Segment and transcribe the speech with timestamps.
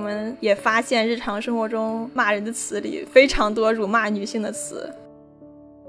[0.00, 4.92] 们也发现日常生活中骂人的词里非常多辱骂女性的词。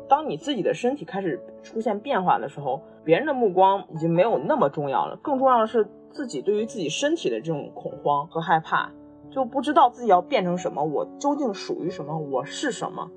[0.10, 8.92] 当你自己的身体开始出现变化的时候，别人的目光已经没有那么重要了，更重要的是自己对于自己身体的这种恐慌和害怕，
[9.32, 13.10] 就不知道自己要变成什么，我究竟属于什么，我是什么。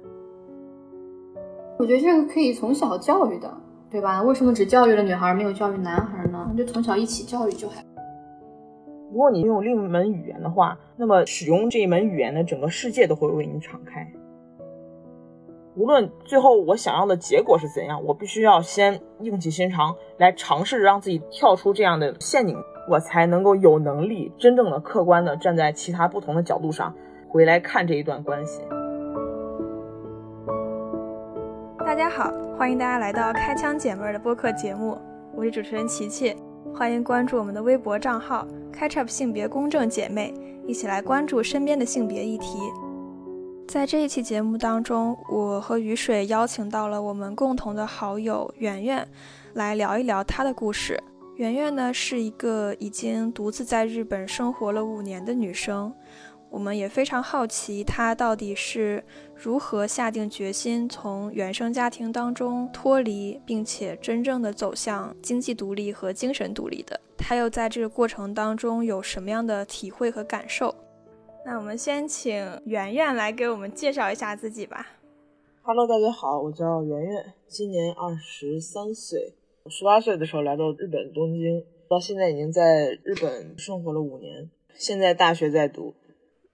[1.76, 3.52] 我觉得这个可以从小教育的，
[3.90, 4.22] 对吧？
[4.22, 6.48] 为什么只教育了女孩，没有教育男孩呢？
[6.56, 7.84] 就从小一起教育就还。
[9.14, 14.04] 如果你用另一门语言的话，那么使用这一门语言的整个世界都会为你敞开。
[15.76, 22.56] 无论最后我想要的结果是怎样，我必须要先硬起心肠来尝试让自己跳出这样的陷阱，
[22.90, 26.92] 我才能够有能力真正的客观的站在其他不同的角度上
[27.28, 28.62] 回来看这一段关系。
[31.86, 34.98] 大家好，欢迎大家来到开枪姐妹的播客节目，
[35.36, 36.34] 我是主持人琪琪，
[36.76, 40.34] 欢迎关注我们的微博账号““catch up 性别公正姐妹”，
[40.66, 42.58] 一起来关注身边的性别议题。
[43.68, 49.06] 在这一期节目当中，我和雨水邀请到了我们共同的好友圆圆，
[49.52, 51.00] 来聊一聊她的故事。
[51.36, 55.94] 圆圆呢是一个已经独自在日本生活了五年的女生，
[56.54, 59.02] 我们也非常好奇他到底是
[59.34, 67.00] 如何下定决心从原生家庭当中脱离，并且真正的走向经济独立和精神独立的。
[67.18, 70.72] 他又在这个过程当中有什么样的体会和感受？
[71.44, 72.32] 那我们先请
[72.66, 74.86] 圆圆来给我们介绍一下自己吧。
[75.62, 79.34] Hello，大家好，我叫圆圆，今年二十三岁。
[79.68, 85.92] 十八岁的时候来到日本东京，到现在已经在日本生活了五年，现在大学在读。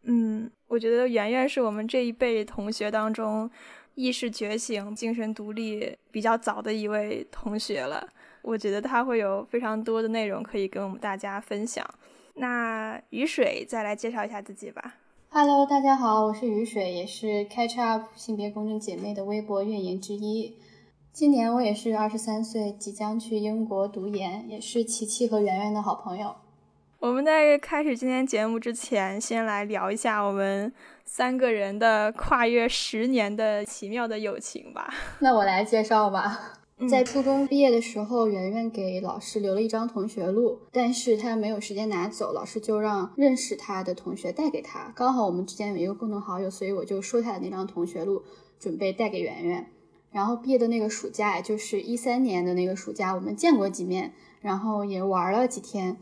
[0.03, 3.51] 嗯，我觉得圆圆是我们这一辈同学当中
[3.95, 8.09] 意识觉醒、精神独立比较早的一位同学了。
[8.43, 11.87] 我觉得他会有非常多的内容可以跟我们大家分享。
[12.35, 14.95] 那雨水再来介绍一下自己吧。
[15.29, 20.57] Hello，大家好，我是雨水，也是 Catch Up 性别公正姐妹的微博运营之一。
[21.13, 26.35] 今年我也是二十三岁，即将去英国读研，也是琪琪和圆圆的好朋友。
[27.01, 30.71] 我们在开始今天节目之前，先来聊一下我们
[31.07, 34.93] 三个人的跨越十年的奇妙的友情吧。
[35.21, 36.59] 那我来介绍吧。
[36.91, 44.93] 在初中毕业的时候，圆圆给老师留了一张同学录，但是他没有时间拿走，老师就让认识他的同学带给他。
[44.95, 48.23] 刚好我们之间有一个共同好友，所以我就收下了那张同学录，
[48.59, 49.67] 准备带给圆圆。
[50.13, 54.13] 然后毕业的那个暑假，也就是一三年的那个暑假，我们见过几面，
[54.43, 55.97] 然后也玩了几天。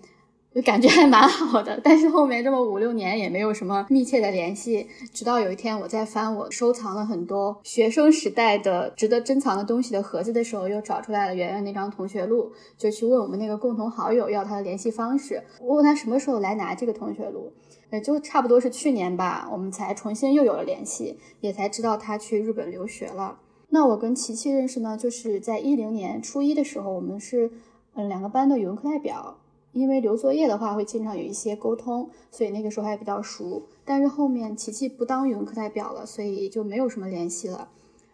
[0.55, 4.89] 就感觉还蛮好的，但是后面这么五六年也没有什么密切的联系。
[5.13, 15.41] 直到有一天，我在翻我收藏了很多学生时代的值得珍藏的东西的盒子的时候，又找出来了圆圆那张同学录，就去问我们那个共同好友要他的联系方式。
[15.61, 17.53] 我问他什么时候来拿这个同学录，
[17.93, 23.39] 也就差不多是去年吧，我们才重新又有了联系，也才知道他去日本留学了。
[23.69, 27.53] 那我跟琪琪认识呢，就是在一零年初一的时候，我们是
[27.95, 29.39] 嗯两个班的语文课代表。
[29.79, 33.63] 因为留作业的话会经常有一些沟通，所以那个时候还比较熟。
[33.85, 37.71] 但是后面琪琪不当语文课代表了，所以就没有什么联系了。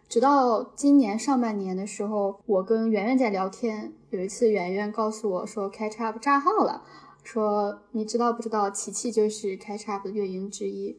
[0.07, 6.83] 直到今年上半年的时候，我跟圆圆在聊天，有一次圆圆告诉我说 Catch Up 炸号了，
[7.23, 10.97] 说你知道不知道琪琪就是 Catch Up 的运营之一。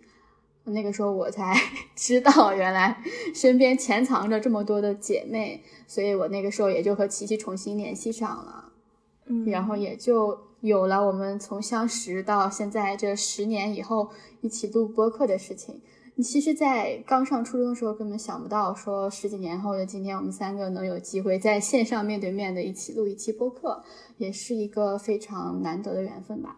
[0.65, 1.55] 那个时候我才
[1.95, 3.01] 知道原来
[3.33, 8.73] 身边潜藏着这么多的姐妹，所以我那个时候也就和琪琪重新联系上了，
[9.27, 10.46] 嗯，然后也就。
[10.61, 15.81] 有了我们从相识到现在这十年以后一起录播客的事情，
[16.15, 23.85] 你其实，在刚上初中的时候根本想不到，说十几年后的今天，我们三个能有机会在线上面对面的一起录一期播客，
[24.17, 26.57] 也是一个非常难得的缘分吧。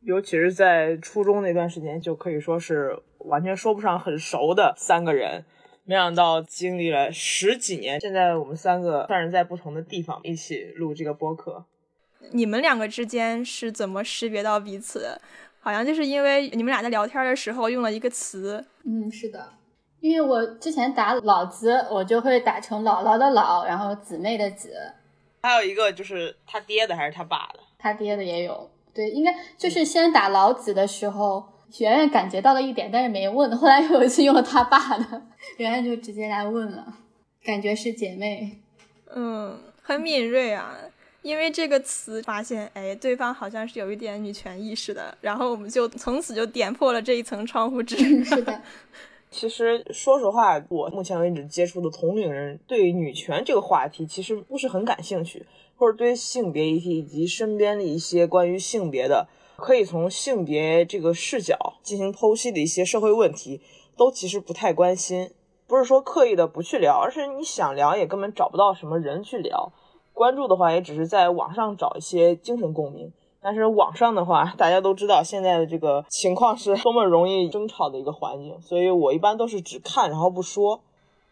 [0.00, 5.44] 尤其是在初中那段时间，就可以说是完全说不上很熟的三个人，
[5.84, 11.66] 没想到经历了十几年，现在我们三个算是在不同的地方一起录这个播客。
[12.32, 15.18] 你们两个之间是怎么识别到彼此？
[15.60, 18.64] 好像就是因为你们俩在聊天的时候用了一个词。
[18.84, 19.52] 嗯，是的，
[19.98, 24.74] 因为我之前打老子，我就会打成姥姥的姥，然后姊妹的姊。
[25.42, 27.60] 还有一个就是他爹的还是他爸的？
[27.78, 28.70] 他爹的也有。
[28.94, 31.44] 对，应该就是先打老子的时候，
[31.78, 33.56] 圆圆感觉到了一点，但是没问。
[33.56, 35.22] 后来有一次用了他爸的，
[35.58, 36.94] 圆圆就直接来问了，
[37.44, 38.60] 感觉是姐妹。
[39.14, 40.74] 嗯，很敏锐啊。
[41.26, 47.96] 因为这个词发现，哎，对方好像是有一点女权意识的，然后我们就从此就点破了这一层窗户纸。
[48.24, 48.62] 是的，
[49.28, 55.44] 其实说实话，我目前为止接触的同龄人对女权这个话题其实不是很感兴趣，
[55.76, 59.26] 或者对性别议题以及身边的一些关于性别的
[59.56, 63.60] 可以从性别这个视角进行剖析的一些社会问题，
[63.96, 65.32] 都其实不太关心。
[65.66, 69.72] 不是说刻意的不去聊，而是你想聊也根本找不到什么人去聊。
[70.16, 73.12] 关注的话，也只是在网上找一些精神共鸣。
[73.42, 80.80] 但是网上的话，大家都知道现在的这个情况是多么容易争吵的一个环境，所以我一般都是只看然后不说，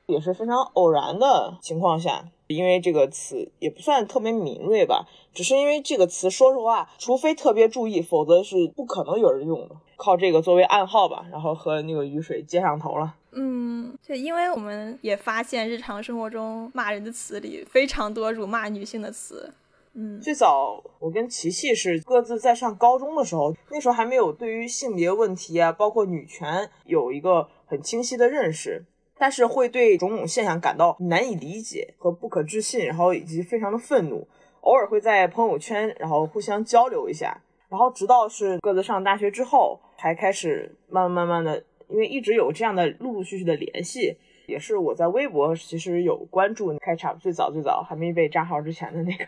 [0.06, 2.24] 也是非常偶然的情况下。
[2.46, 9.74] 因为这个词也不算特别敏锐吧，只是因为这个词，说实话，除非特别注意，否则是不可能有人用的。
[9.96, 13.14] 靠这个作为暗号吧，然后和那个雨水接上头了。
[13.32, 19.50] 嗯，对，因为我们也发现日常生活中骂人的词里非常多辱骂女性的词。
[19.94, 28.84] 嗯，最早我跟琪琪是各自在上高中的时候，那时候还没有对于性别问题啊，包括女权有一个很清晰的认识。
[29.16, 34.26] 但是会对种种现象感到难以理解和不可置信，然后以及非常的愤怒，
[34.62, 44.16] 偶尔会在朋友圈然后互相交流一下，然后直到是各自上大学之后，才开始慢慢慢慢的，因为一直有这样的陆陆续续的联系，
[44.46, 49.24] 也是我在微博其实有关注开场最早最早还没被账号之前的那个，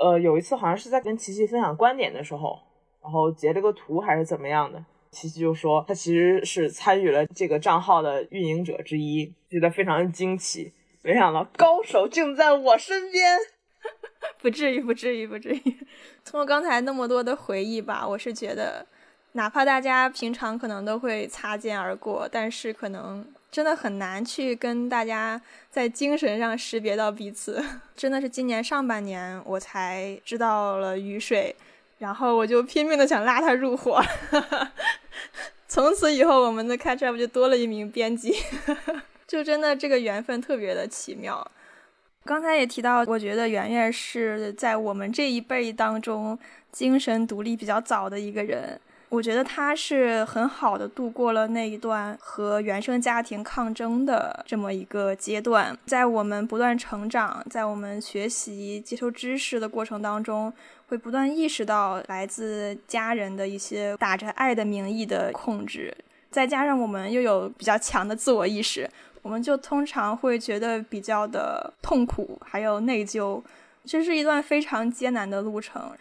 [0.00, 2.58] 呃，有一次好像是在跟琪琪分享观点的时候，
[3.02, 4.84] 然后截了个图还是怎么样的。
[5.12, 10.72] 琪琪就说，他其实是参与了这个账号的运营者之一，觉得非常惊奇。
[11.02, 13.38] 没想到高手竟在我身边，
[14.40, 15.60] 不至于，不至于，不至于。
[16.24, 18.86] 通过刚才那么多的回忆吧，我是觉得，
[19.32, 27.62] 哪怕大家平常可能都会擦肩而过，但是可能真的很难去跟大家在精神上识别到彼此。
[27.94, 31.54] 真的是今年上半年，我才知道了雨水。
[32.02, 34.02] 然后我就拼命的想拉他入伙，
[35.68, 38.34] 从此以后我们的 Catch Up 就多了一名编辑，
[39.28, 41.48] 就真的这个缘分特别的奇妙。
[42.24, 46.36] 刚才也提到，我觉得圆圆是在我们这一辈当中
[46.72, 48.80] 精神独立比较早的一个人。
[49.12, 60.50] 我觉得他是很好的度过了那一段和原生家庭抗争的这么一个阶段，在我们不断成长，在我们学习接受知识的过程当中，
[60.88, 65.94] 会不断意识到来自家人的一些打着爱的名义的控制，
[66.30, 68.88] 再加上我们又有比较强的自我意识，
[69.20, 73.42] 我们就通常会觉得比较的痛苦，还有内疚，
[73.84, 75.92] 这是一段非常艰难的路程。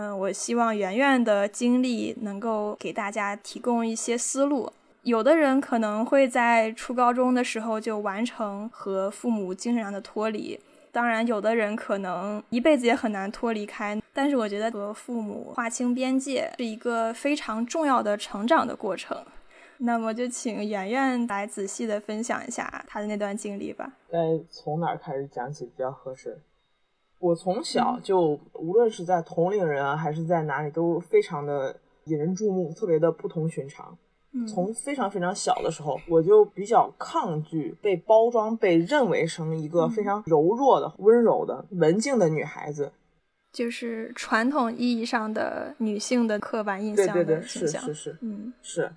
[0.00, 4.72] 嗯，我希望圆圆的经历能够给大家提供一些思路。
[5.02, 10.60] 有的人可能会在初高中的时候就完成和父母精神上的脱离，
[10.92, 14.00] 当然，有的人可能一辈子也很难脱离开。
[14.12, 19.20] 但是，我觉得和父母划清边界是一个非常重要的成长的过程。
[19.78, 23.90] 那么，就请圆圆来仔细的分享一下他的那段经历吧。
[24.08, 24.18] 该
[24.48, 26.40] 从哪儿开始讲起比较合适？
[27.18, 31.74] 我从小就无论是在同龄人啊，还是在哪里，都非常的
[32.04, 33.96] 引人注目，特别的不同寻常。
[34.46, 42.92] 从非常非常小的时候，我就比较抗拒被包装、被认为成一个非常柔弱的、温柔的、文静的女孩子，
[43.52, 47.06] 就是传统意义上的女性的刻板印象。
[47.06, 48.92] 对对对，是是是，嗯，是。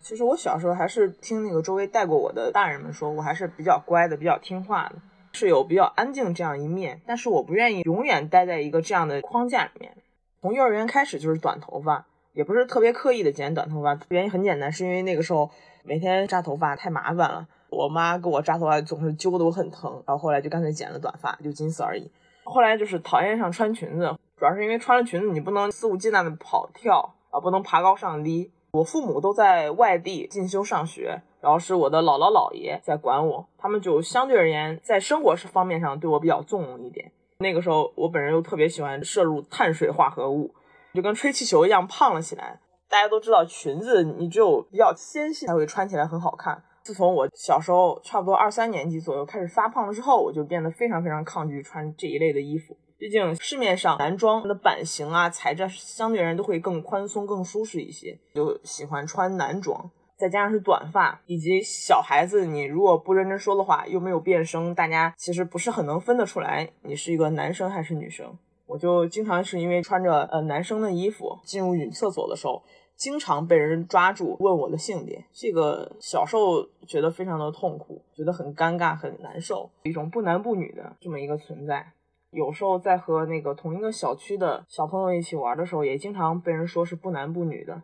[0.00, 4.96] 其实我小时候还是听那个周围带过我的大人们说，我还是比较乖的，比较听话的。
[5.32, 9.96] 是有比较安静这样一面，但是我不愿意永远待在一个这样的框架里面。
[10.40, 15.50] 从幼儿园开始就是短头发，也不是特别刻意的剪短头发，原因很简单，是因为那个时候
[15.84, 22.10] 每天扎头发太麻烦了，我妈给我扎头发总是揪得我很疼，然后后来就干脆剪了短发，就仅此而已。
[22.44, 28.50] 后来就是讨厌上穿裙子，主要是因为穿了裙子你不能肆无忌惮的跑跳啊，不能爬高上低。
[28.72, 37.12] 我父母都在外地进修上学，然后是我的姥姥姥爷在管我，他们就相对而言在生活方面上对我比较纵容一点。
[37.36, 40.54] 那个时候我本人又特别喜欢摄入碳水化合物，
[40.94, 42.60] 就跟吹气球一样胖了起来。
[42.88, 46.64] 大家都知道裙子你只有比较纤细才会穿起来很好看。
[46.82, 52.74] 自从我小时候差不多二三年级左右开始发胖了之后，我就变得非常非常抗拒穿这一类的衣服。
[53.02, 59.90] 毕竟市面上男装的版型啊、材质相对而言都会更宽松、更舒适一些，就喜欢穿男装。
[60.16, 68.38] 再加上是短发，以及小孩子，你如果不认真说的话，又没有变声，大家其实不是很能分得出来你是一个男生还是女生。
[68.66, 72.62] 我就经常是因为穿着呃男生的衣服进入女厕所的时候，
[72.94, 75.24] 经常被人抓住问我的性别。
[75.32, 81.92] 这个小时候觉得非常的痛苦，觉得很尴尬、很难受，一种不男不女的这么一个存在。
[82.32, 87.82] 有时候在和那个同一个小区的小朋友一起玩的时候，也经常被人说是不男不女的。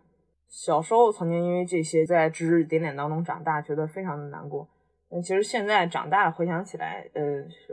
[0.48, 4.66] 小时候曾经因为这些在指指点点当中长大，觉得非常的难过。
[5.10, 7.22] 但其实现在长大了回想起来，呃，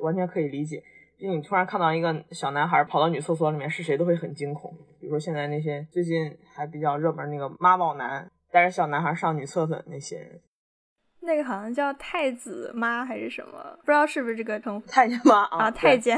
[0.02, 0.84] 完全可以理解。
[1.18, 4.74] 就你突然看到一个小男孩跑到女厕所里面，是谁都会很惊恐。
[5.00, 10.42] 比如说现在那些最近还比较热门那个妈宝男带着小男孩上女厕所那些人，
[11.26, 14.88] 那个好像叫太子妈还是什么，不知道是不是这个称呼？
[14.88, 16.18] 太监妈啊，太监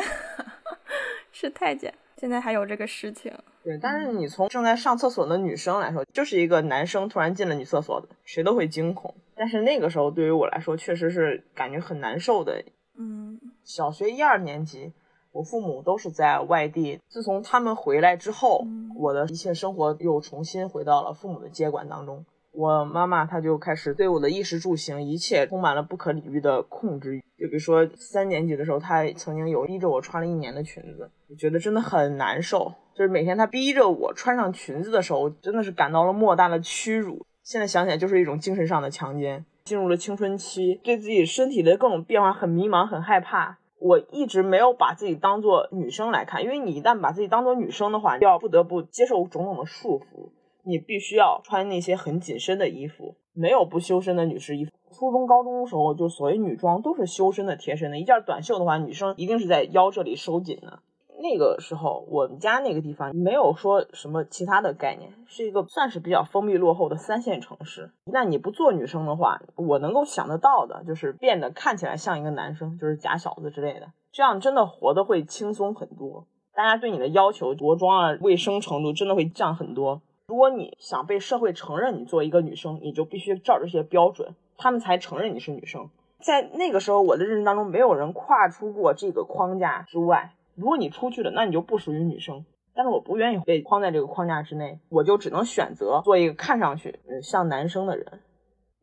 [1.32, 1.94] 是太监。
[2.18, 3.32] 现在还有这个事情。
[3.64, 9.14] 对，但是你从正在上厕所的女生来说，就是一个男生突然进了女厕所的，谁都会惊恐。
[9.36, 12.64] 但是那个时候对于我来说，确实是感觉很难受的。
[12.98, 14.94] 嗯，小学一二年级，
[15.32, 17.00] 我父母都是在外地。
[17.08, 22.26] 自从他们回来之后，我的一切生活又重新回到了父母的接管当中。
[22.58, 27.20] 我妈妈她就开始对我的衣食住行一切充满了不可理喻的控制欲。
[27.38, 32.74] 就比如说三年级的时候，她曾经有逼着我穿了一年的裙子，我觉得真的很难受。
[32.96, 37.24] 就是每天她逼着我穿上裙子的时候，我真的是感到了莫大的屈辱。
[37.44, 39.46] 现在想起来就是一种精神上的强奸。
[39.64, 43.60] 进入了青春期，对自己身体的各种变化很迷茫、很害怕。
[43.80, 50.32] 我一直没有把自己当做女生来看，因为你一旦把自己当做女生的话，要不得不接受种种的束缚。
[50.68, 54.72] 你必须要穿那些很紧身的衣服，没有不修身的女士衣服。
[54.92, 57.98] 初中、高中的时候，就所谓女装都是修身的、贴身的。
[57.98, 60.80] 一件短袖的话，女生一定是在腰这里收紧的。
[61.20, 67.90] 那个时候，我们家那个地方没有说什么其他的概念，是一个算是比较封闭落后的三线城市。
[68.06, 76.28] 一旦你不做女生的话，我能够想得到的就是变得看起来像一个男生，就是假小子之类的，这样真的活得会轻松很多。
[76.54, 80.02] 大家对你的要求、着装啊、卫生程度真的会降很多。
[80.28, 85.90] 如果你想被社会承认你作为一个女生，你就必须照这些标准，他们才承认你是女生。
[86.20, 90.34] 在那个时候，我的认知当中，没有人跨出过这个框架之外。
[90.56, 92.46] 如果你出去了，那你就不属于女生。
[92.76, 98.20] 但是我不愿意被框在这个框架之内，我就只能选择做一个看上去像男生的人。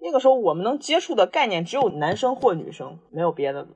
[0.00, 3.68] 那个时候我们能接触的概念只有男生或女生，没有别的。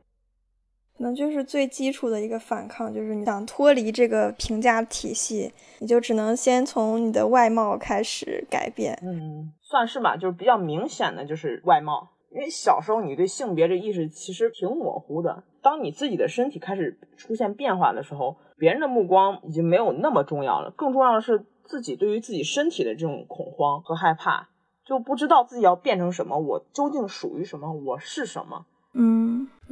[0.98, 8.98] 可能就是最基础的一个反抗，就是你想脱离这个评价体系，你就只能先从你的外貌开始改变。
[9.04, 12.08] 嗯，算是吧，就是比较明显的就是外貌。
[12.30, 24.48] 因为小时候你对性别这意识其实挺模糊的，当你自己的身体开始出现变化的时候，别人的目光已经没有那么重要了，更重要的是自己对于自己身体的这种恐慌和害怕，
[24.84, 28.66] 就不知道自己要变成什么，我究竟属于什么，我是什么。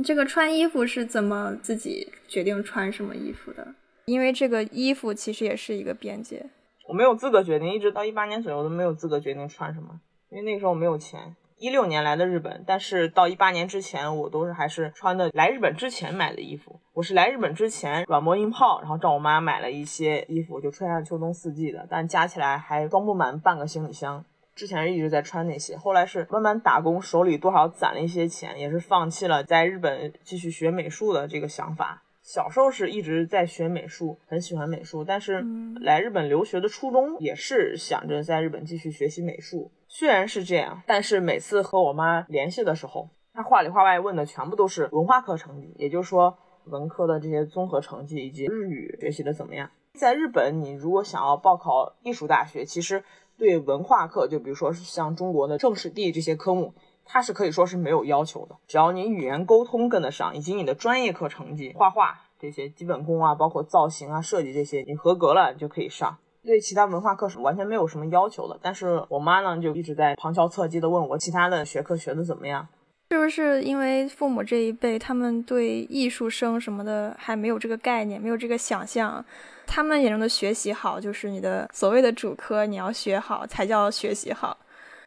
[0.07, 3.75] 这个穿衣服是怎么自己决定穿什么衣服的？
[4.05, 6.47] 因为这个衣服其实也是一个边界，
[6.89, 11.35] 我没有资格决定，一直到一八年左右都没有资格决定穿什么，因为那个时候我没有钱。
[11.59, 16.79] 一六年来的日本，但是到一八年之前，我都是还是穿的来日本之前买的衣服。
[16.93, 24.25] 我是来日本之前软磨硬泡，然后找我妈买了一些衣服，就春夏秋冬四季的，但加起来还装不满半个行李箱。
[24.57, 32.03] 之前一直在穿那些，后来是慢慢打工，手里多少攒了一些钱，也是放弃了在日本继续学美术的这个想法。
[32.23, 35.45] 小时候是一直在学美术，很喜欢美术，但是
[35.83, 39.71] 来日本留学的初衷也是想着在日本继续学习美术。
[39.89, 49.71] 虽然是这样，但是每次和我妈联系的时候，她话里话外问的全部都是文化课成绩，也就是说文科的这些综合成绩以及日语学习的怎么样。
[49.93, 53.03] 在日本，你如果想要报考艺术大学，其实
[53.39, 56.75] 对文化课，就比如说是像中国的政史地这些科目。
[57.09, 66.19] 它是可以说是没有要求的，只要你语言沟通跟得上，以及你的专业课成绩，画画这些基本功啊，包括造型啊、设计这些，你合格了就可以上。
[66.45, 68.59] 对其他文化课是完全没有什么要求的。
[68.61, 72.67] 但是我妈呢，就一直在旁敲侧击的问我其他的学科学的怎么样。
[73.09, 79.25] 是不是因为父母这一辈，他们对艺术生什么的还没有这个概念，没有这个想象？
[79.65, 84.57] 他们眼中的学习好，就是你的所谓的主科，你要学好才叫学习好。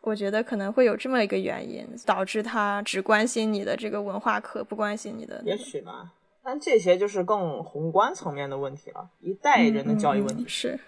[0.01, 5.41] 我觉得可能会有这么一个原因，导致他只关心你的这个文化课，不关心你的。
[5.45, 10.45] 也许吧，但这些就是更宏观层面的问题了，一代人的教育问题。
[10.47, 10.79] 是，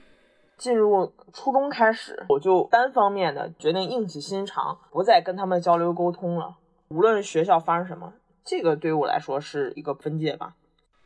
[0.57, 6.55] 进入初中开始，我就单方面的决定硬起心肠，不再跟他们交流沟通了。
[6.91, 8.11] 无论是学校发生什么，
[8.43, 10.53] 这个对于我来说是一个分界吧。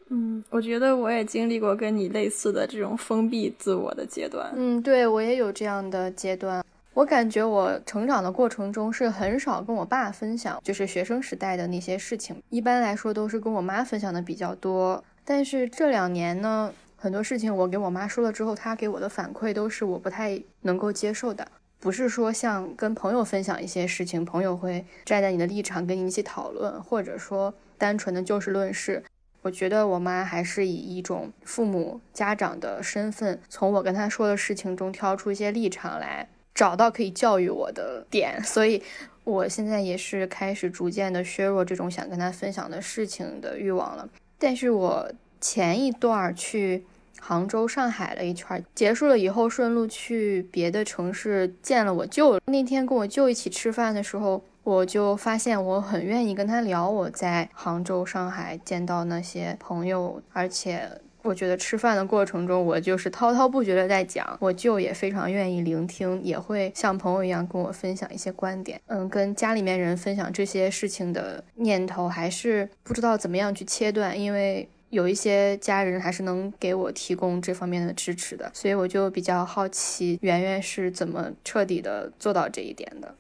[0.10, 4.52] 嗯，我觉得我也经历过跟你类似的这种封闭自我的阶段。
[4.56, 6.64] 嗯，对我也有这样的阶段。
[6.96, 15.04] 我感觉我成长的过程中是很少跟我爸分享，就是学生时代的那些事情，一般来说都是跟我妈分享的比较多。
[15.24, 21.46] 但是这两年呢，很多事情我给我妈说了之后，她给我的反馈都是我不太能够接受的。
[21.86, 29.04] 不是说像跟朋友分享一些事情，朋友会站在你的立场跟你一起讨论，或者说单纯的就事论事。
[29.44, 36.28] 我觉得我妈还是以一种父母家长的身份，从我跟她说的事情中挑出一些立场来。
[36.56, 38.82] 找到可以教育我的点，所以
[39.24, 44.10] 我现在也是开始逐渐的削弱这种想跟她分享的事情的欲望了。
[44.40, 46.84] 但是我前一段去
[47.28, 52.40] 杭州、上海了一圈，结束了以后顺路去别的城市见了我舅。
[52.46, 60.88] 那天跟我舅一起吃饭的时候，我就发现我很愿意跟他聊我在杭州、上海见到那些朋友，而且。
[61.24, 68.80] 我觉得吃饭的过程中，我就是滔滔不绝的在讲，我舅也非常愿意聆听，也会像朋友一样跟我分享一些观点。
[68.86, 83.16] 嗯，跟家里面人分享这些事情的念头，还是不知道怎么样去切断，因为有一些家人还是能给我提供这方面的支持的，所以我就比较好奇，圆圆是怎么彻底的做到这一点的。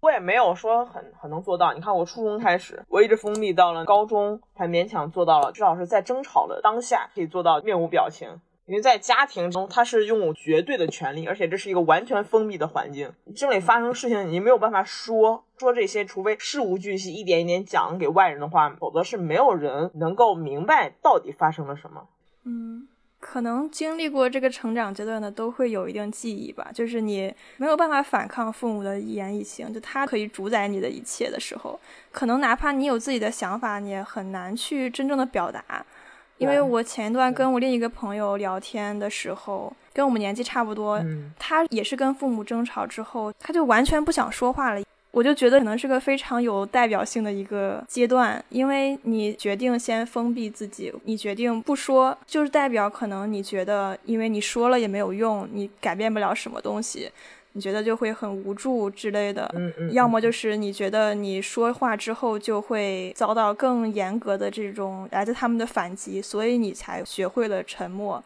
[0.00, 1.72] 我也没有说很很能做到。
[1.74, 8.40] 你看，我初中开始，我一直封闭，到了高中才勉强做到了，至少是在争吵的当下可以做到面无表情。
[8.66, 13.12] 因为在家庭中，他是拥有绝对的权利，而且这是一个完全封闭的环境。
[13.34, 22.06] 这里发生事情，你没有办法说说这些，除非事无巨细，一点一点讲给外人的话，否则是没有人能够明白到底发生了什么。
[22.44, 22.88] 嗯。
[23.24, 31.78] 可能经历过这个成长阶段的都会有一定记忆吧，就是你没有办法反抗父母的一言一行，就他可以主宰你的一切的时候，
[32.10, 35.86] 可能哪怕你有自己的想法，你也很难去真正的表达。
[36.42, 41.02] 因为我前一段跟我另一个朋友聊天的时候，跟我们年纪差不多，
[41.38, 44.82] 他也是跟父母争吵之后，他就完全不想说话了。
[45.12, 57.10] 我就觉得可能是个非常有代表性的一个阶段，因为你决定先封闭自己，你决定不说，就是代表可能你觉得，因为你说了也没有用，你改变不了什么东西，
[57.52, 59.50] 你觉得就会很无助之类的。
[59.54, 59.92] 嗯嗯。
[59.92, 68.22] 要么就是你觉得你说话之后就会遭到更严格的这种来自他们的反击，所以你才学会了沉默。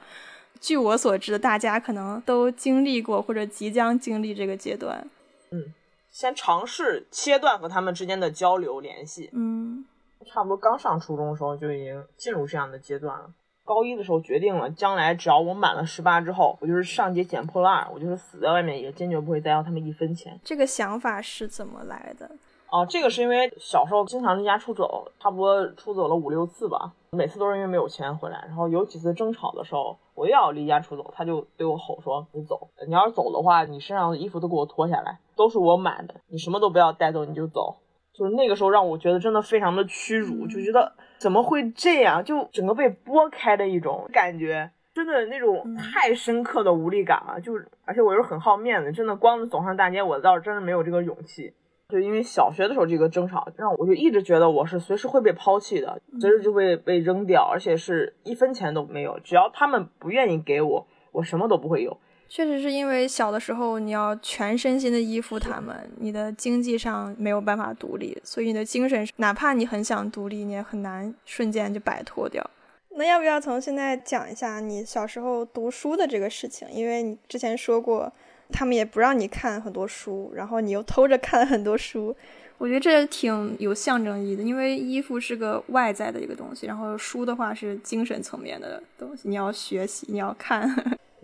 [0.61, 5.07] 据我所知，大家可能都经历过或者即将经历这个阶段。
[5.51, 5.75] 嗯。
[6.11, 9.29] 先尝试切断和他们之间的交流联系。
[9.35, 9.85] 嗯，
[10.25, 13.31] 差不多刚上初中的时候就已经进入这样的阶段了。
[13.67, 20.39] 高一的时候决定了，将来只要我满了十八之后，我就是上街捡破烂，我就是死在外面，也坚决不会再要他们一分钱。
[20.45, 22.31] 这个想法是怎么来的？
[22.71, 28.45] 哦，这个是因为小时候经常离家出走，差不多出走了五六次吧，每次都是因为没有钱回来。
[28.47, 37.77] 然后有几次争吵的时候，我又要离家出走，他就对我吼说：“你走，你要是走的话，你身上的衣服都给我脱下来，都是我买的，你什么都不要带走，你就走。”
[38.13, 47.41] 就是那个时候让我觉得真的非常的屈辱，就觉得怎么会这样，就整个被拨开的一种感觉，真的那种太深刻的无力感了。
[47.41, 47.53] 就
[47.85, 51.55] 而且我又是很好面子，真的光走上大街，我倒是真的没有这个勇气。
[51.89, 59.21] 就因为小学的时候这个争吵，让我就一直觉得我是随时会被抛弃的，随时就会被扔掉，而且是一分钱都没有。
[59.21, 61.99] 只要他们不愿意给我，我什么都不会有。
[62.29, 72.49] 确实是因为小的时候你要全身心的依附他们，你的经济上没有办法独立，所以你的精神，哪怕你很想独立，你也很难瞬间就摆脱掉。
[72.91, 76.67] 那要不要从现在讲一下你小时候读书的这个事情？
[76.71, 78.13] 因为你之前说过。
[78.53, 82.15] 他们也不让你看很多书，然后你又偷着看很多书，
[82.59, 84.43] 我觉得这挺有象征意义的。
[84.45, 90.73] 因为衣服是个外在的一个东西，然后书的话是精神层面的东西，你要学习，你要看。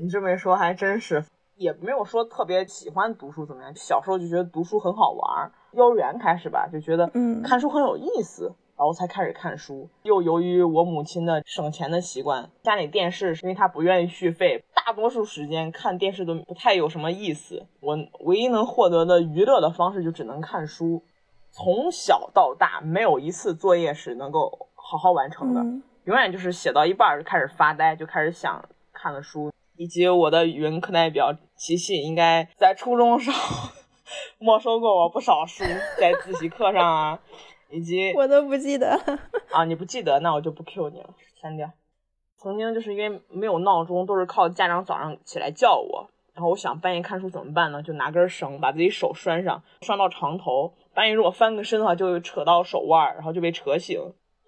[0.03, 3.73] 你这么一说还真是，也没有说特别喜欢读书怎么样。
[3.73, 8.53] 小时候就觉得读书很好玩，幼儿园开始吧，就觉得嗯看书很有意思。
[8.77, 17.65] 然后才开始看书，又由于我母亲的省钱的习惯，家里电视是因为她不愿意续费，大多数时间看电视都不太有什么意思。
[17.79, 21.01] 我唯一能获得的娱乐的方式就只能看书。
[21.53, 25.61] 从小到大，没有一次作业是能够好好完成的，
[26.07, 29.53] 永远就是写到一半就开始发呆，就开始想看的书。
[29.83, 33.69] 以及我的语文课代表琪琪，应该在初中时候
[34.39, 35.65] 没收过我不少书，
[35.99, 37.19] 在自习课上啊。
[37.69, 38.97] 以及 我都不记得
[39.51, 41.69] 啊，你不记得，那我就不 Q 你了，删掉。
[42.39, 47.83] 曾经就是因为没有闹钟，都是靠家长早上起来叫我，然后我想半夜看书怎么办呢？
[47.83, 50.75] 就拿根绳把自己手拴上，拴到床头。
[50.95, 53.99] 半夜如果翻个身的话，就扯到手腕，然后就被扯醒。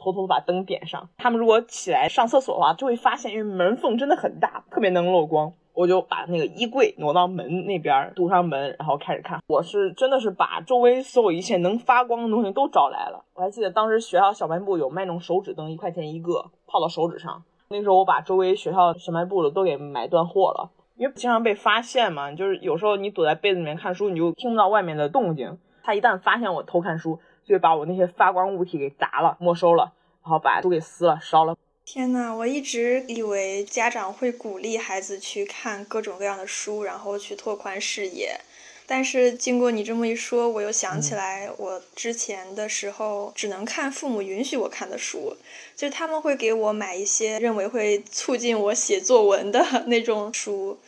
[0.05, 5.51] 偷偷把灯点上，他们如果起来上厕所的话，就会发现，因为门缝真的很大，特别能漏光。
[5.73, 9.41] 我就把那个衣柜挪到门那边，堵上门，然后开始看。
[9.49, 13.25] 我是真的是把周围所有一切能发光的东西都找来了。
[13.35, 17.43] 我还记得当时学校小卖部有卖那种手指灯，一块钱一个，泡到手指上。
[17.69, 22.31] 那时候我把周围学校小卖部的都给买断货了，因为经常被发现嘛。
[22.31, 25.59] 就是有时候你躲在被子里面看书，你就听不到外面的动静。
[25.83, 31.57] 他一旦发现我偷看书，就把我那些发光物体给砸了、没收了，然后把书给撕了、烧了。
[31.85, 38.41] 天呐，我一直以为家长会鼓励孩子去看各种各样的书，然后去拓宽视野。
[38.87, 45.37] 但是经过你这么一说，我又想起来，我之前的时候只能看父母允许我看的书，
[45.75, 50.79] 就是他们会给我买一些认为会促进我写作文的那种书，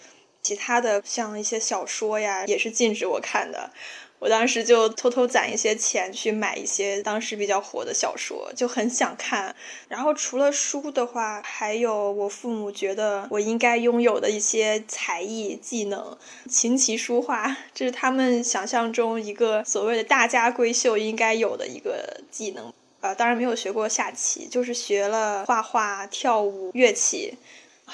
[0.42, 3.70] 其他的像一些小说呀，也是禁止我看的。
[4.18, 9.54] 我当时就偷偷攒一些钱去买一些当时比较火的小说，就很想看。
[9.88, 16.16] 然后除了书的话，还有我父母觉得我应该拥有的一些才艺技能，
[16.48, 22.72] 琴棋书画，这是他们想象中一个所谓的大家闺秀应该有的一个技能。
[23.02, 27.34] 呃，当然没有学过下棋，就是学了画画、跳舞、乐器。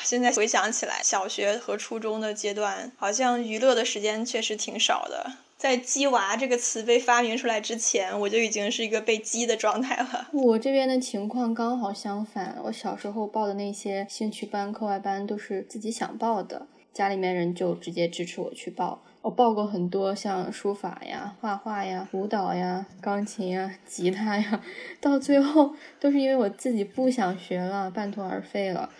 [0.04, 5.32] 现在回想起来，小学和初中的阶段，好像娱乐的时间确实挺少的。
[5.62, 10.28] 在“鸡娃”这个词被发明出来之前，我就已经是一个被鸡的状态了。
[10.32, 19.04] 我这边的情况刚好相反，我小时候报的那些兴趣班、课外班都是自己想报的，家里面人就直接支持我去报。
[19.20, 24.60] 我报过很多像书法呀、画画呀、舞蹈呀、钢琴呀、吉他呀，
[25.00, 28.90] 到最后都是因为我自己不想学了，半途而废了。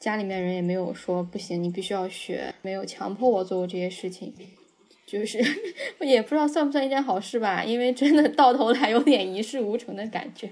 [0.00, 4.34] 家里面人也没有说不行，你必须要学，没有强迫我做过这些事情。
[5.08, 5.38] 就是
[6.04, 10.50] 也不知道算不算一件好事吧，因为真的到头来有点一事无成的感觉。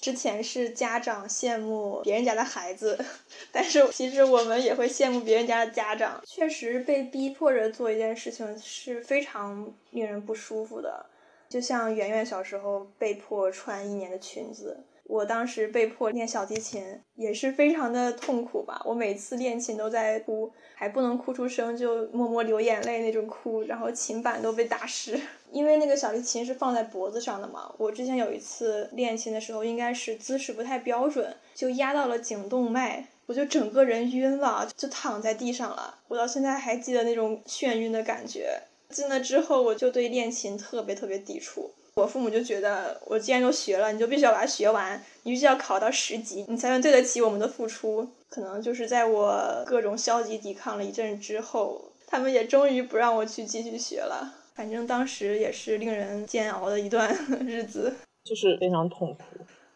[0.00, 2.98] 之前是家长羡慕别人家的孩子，
[3.50, 6.20] 但是其实我们也会羡慕别人家的家长。
[6.26, 11.06] 确实被逼迫着做一件事情是非常令人不舒服的，
[11.48, 14.80] 就像圆圆小时候被迫穿一年的裙子。
[15.04, 18.80] 我当时被迫练小提琴，也是非常的痛苦吧。
[18.84, 25.20] 我每次练琴都在哭，还不能哭出声，就默默流眼泪那种哭，然后琴板都被打湿。
[25.50, 27.70] 因为那个小提琴是放在脖子上的嘛。
[27.76, 35.98] 我之前有一次练琴的时候，应该是姿势不太标准，就压到了颈动脉，我就整个人晕了，就躺在地上了。
[36.08, 38.62] 我到现在还记得那种眩晕的感觉。
[38.88, 41.72] 进了之后，我就对练琴特别特别抵触。
[41.96, 48.08] 我父母就觉得，我既然都学了，你就必须要把它学完，你必须要考到十级，你才能对得起我们的付出。
[48.30, 54.34] 可能就是在我各种消极抵抗了一阵之后，他们也终于不让我去继续学了。
[54.54, 57.14] 反正当时也是令人煎熬的一段
[57.46, 59.22] 日子，就是非常痛苦。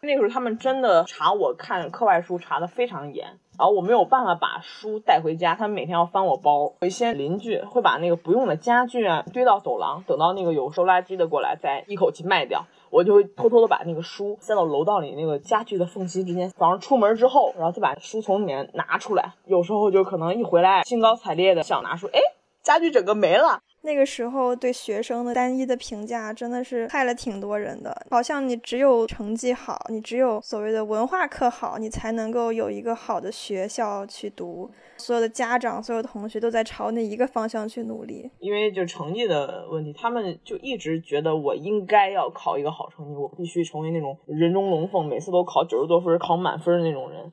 [0.01, 3.27] 那个时候他们真的查我看课外书查的非常严，
[3.57, 6.71] 然后我没有办法把书带回家，他们每天要翻我包。
[6.81, 12.65] 有一些邻居会把那个不用的家具啊堆到走廊，等到那个有收垃圾的过来再一口气卖掉。
[12.89, 16.49] 我就会偷偷的把那个书塞到楼道里那个家具的缝隙之间。
[16.51, 19.33] 早上出门之后，然后再把书从里面拿出来。
[19.45, 22.19] 有时候就可能一回来兴高采烈的想拿书，哎，
[22.61, 23.59] 家具整个没了。
[23.87, 34.69] 那个时候对学生的单一的评价真的是害了挺多人的，好像你只有成绩好，你只有所谓的文化课好，你才能够有一个好的学校去读。
[34.97, 47.31] 所有的家长、所有同学都在朝那一个方向去努力，因为就成绩的问题，他们就一直觉得我应该要考一个好成绩，我必须成为那种人中龙凤，每次都考九十多分、考满分的那种人。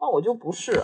[0.00, 0.82] 那我就不是。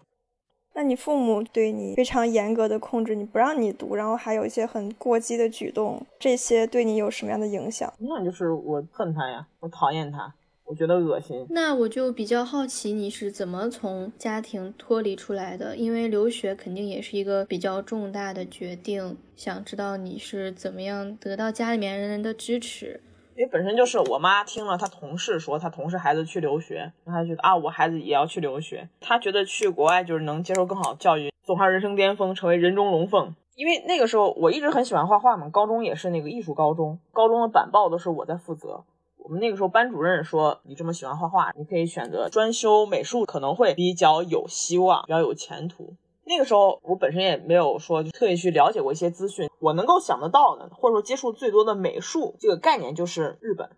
[0.79, 7.93] 那你父母对你非常严格的控制，你不让你读，然后还有一些很过激的举动，这些对你有什么样的影响？
[7.99, 10.33] 那就是我恨他呀，我讨厌他，
[10.65, 11.45] 我觉得恶心。
[11.51, 23.01] 那我就比较好奇你是怎么从家庭脱离出来的，因为留学肯定也是一个比较重大的决定，想知道你是怎么样得到家里面人的支持。
[23.39, 28.89] 因为本身就是我妈听了她同事说，她同事孩子去留学，她觉得啊，我孩子也要去留学。
[29.01, 33.33] 她觉得去国外就是能接受更好的教育，走上人生巅峰，成为人中龙凤。
[33.55, 38.83] 因为那个时候我一直很喜欢画画嘛，高中也是那个艺术高中，高中的板报都是我在负责。
[39.19, 45.95] 我们那个时候班主任说，你这么喜欢画画，你可以选择专修美术，可能会比较有希望，比较有前途。
[46.29, 53.71] 那个时候我本身也没有说就特意去了解过一些资讯，我能够想得到的，或者说接触最多的美术这个概念就是日本。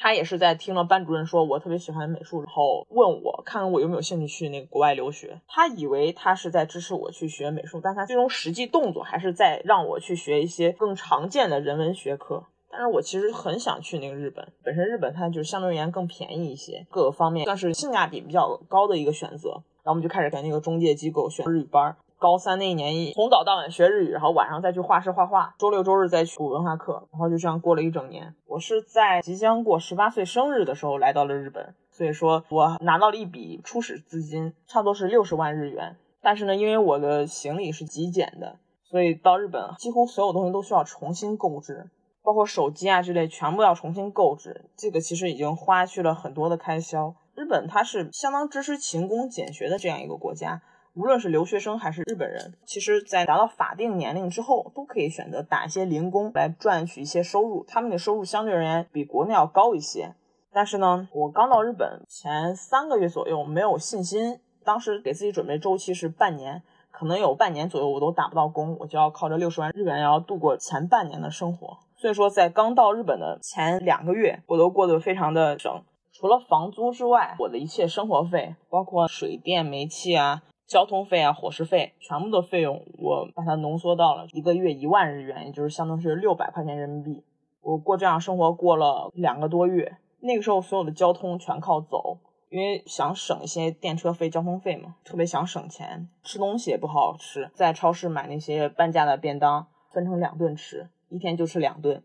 [0.00, 5.40] 他也是在听了班主任说我特别喜欢美术，然后问我看看我有没有兴趣去那个国外留学。
[5.48, 12.44] 他以为他是在支持我去学美术，但他最终实际动作还是在让我去学一些更常见的人文学科。
[12.70, 19.60] 但是我其实很想去那个日本，本身日本它就是相对而言更便宜一些，各个方面算是性价比比较高的一个选择。
[19.88, 21.96] 然后我们就开始给那个中介机构选日语班。
[22.18, 28.34] 高三那一年，从早到晚学日语，然后晚上再去画室画画，周六周日再去补文化课，然后就这样过了一整年。
[28.44, 35.96] 我是在即将过十八岁生日的时候来到了日本，所以说我拿到了一笔初始资金，差不多是六十万日元。
[36.20, 41.88] 但是呢，因为我的行李是极简的，所以到日本几乎所有东西都需要重新购置，
[42.22, 44.66] 包括手机啊之类，全部要重新购置。
[44.76, 47.14] 这个其实已经花去了很多的开销。
[47.38, 50.60] 日本它是相当支持勤工俭学的这样一个国家。
[50.94, 57.64] 无论是留学生还是日本人，其实在达到法定年龄之后，都可以选择打一些零工来赚取一些收入。
[57.68, 60.12] 他们的收入相对而言比国内要高一些。
[60.52, 71.78] 但是呢，我刚到日本前三个月左右没有信心，当时给自己准备周期是半年，可能有半年左右我都打不到工，我就要靠着六十万日元要度过前半年的生活。
[71.96, 75.84] 所以说，在刚到日本的前两个月，我都过得非常的省。
[76.18, 87.22] 除了房租之外，我的一切生活费，包括水电煤气啊、交通费啊、伙食费，全部的费用，我把它浓缩到了一个月一万日元，也就是相当于是六百块钱人民币。
[87.62, 92.18] 我过这样生活过了两个多月，那个时候所有的交通全靠走，
[92.50, 96.08] 因为想省一些电车费、交通费嘛，特别想省钱。
[96.24, 102.02] 吃东西也不好吃，在超市买那些半价的便当，分成两顿吃，一天就吃两顿。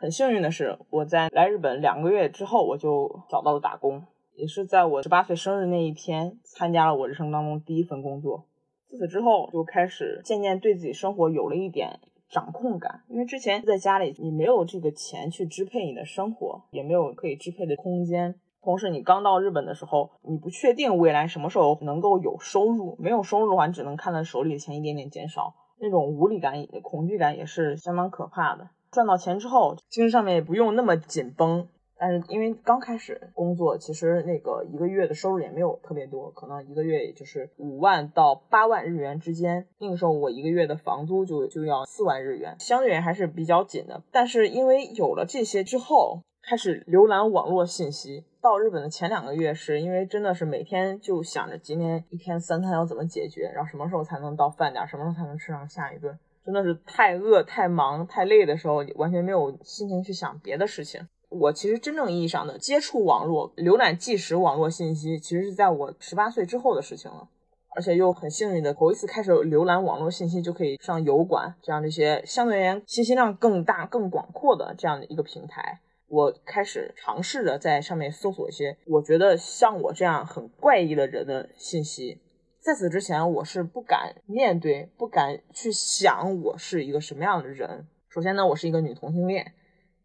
[0.00, 4.02] 很幸运的是，我在来日本两个月之后，我就找到了打工，
[4.34, 8.46] 也是在我十八岁生日那一天，参加了我人生当中第一份工作。
[8.88, 18.36] 自此之后，就开始渐渐对自己生活有了一点掌控感，因为之前在家里，你没有这个钱去支配你的生活，也没有可以支配的空间。
[18.62, 28.70] 同时，你刚到日本的时候，你不确定未来什么时候能够有收入，没有收入的话，你只能看到手里的钱一点点减少，那种无力感、恐惧感也是相当可怕的。
[28.90, 31.68] 赚到钱之后，精神上面也不用那么紧绷。
[32.02, 39.66] 但是因为刚开始工作，其实那个一个月的收入也没有特别多，可能一个月也就是五万到八万日元之间。
[39.78, 44.02] 那个时候我一个月的房租就就要四万日元，相对还是比较紧的。
[44.10, 48.24] 但是因为有了这些之后，开始浏览网络信息。
[48.40, 56.18] 到日本的前两个月，是因为真的是每天就想着今天一天三餐要怎么解决，然后什么时候才能到饭点，什么时候才能吃上下一顿。
[56.44, 61.06] 真的是太饿、太忙、太累的时候，完全没有心情去想别的事情。
[61.28, 67.28] 我其实真正意义上的接触网络、浏览即时网络信息，其实是在我十八岁之后的事情了。
[67.76, 75.80] 而且又很幸运的，头一次开始浏览网络信息，就可以上油管这样这些相对而言信息量更大、更广阔的这样的一个平台。
[76.08, 82.18] 我开始尝试着在上面搜索一些我觉得像我这样很怪异的人的信息。
[82.60, 87.86] 在此之前，我是不敢面对、不敢去想我是一个什么样的人。
[88.10, 89.54] 首先呢，我是一个女同性恋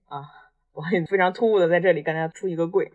[0.08, 0.24] 啊，
[0.72, 2.94] 我也非常突兀的在这里跟大家出一个柜。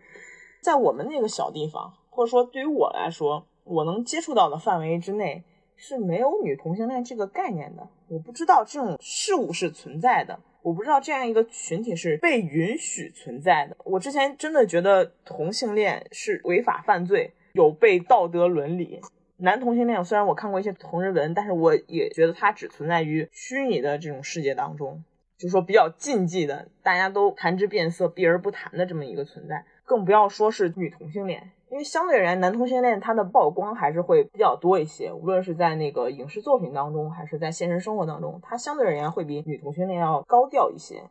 [0.63, 5.43] 在我们那个小地方，或者说对于我来说，我能接触到的范围之内
[5.75, 7.87] 是没有女同性恋这个概念的。
[8.07, 13.77] 我不知道这种事物是存在的，我不知道这样一个群体是被允许存在的。
[13.83, 18.99] 我之前真的觉得同性恋是违法犯罪，有悖道德伦理。
[19.41, 25.03] 男同性恋，虽然我看过一些同人文，但是我也觉得它只存在于虚拟的这种世界当中，
[25.35, 29.65] 就说比较禁忌的，大家都谈之变色、避而不谈的这么一个存在。
[29.83, 41.03] 更不要说是女同性恋，因为相对而言，男同性恋它的曝光还是会比较多一些，无论是在那个影视作品当中，还是在现实生活当中，它相对而言会比女同性恋要高调一些。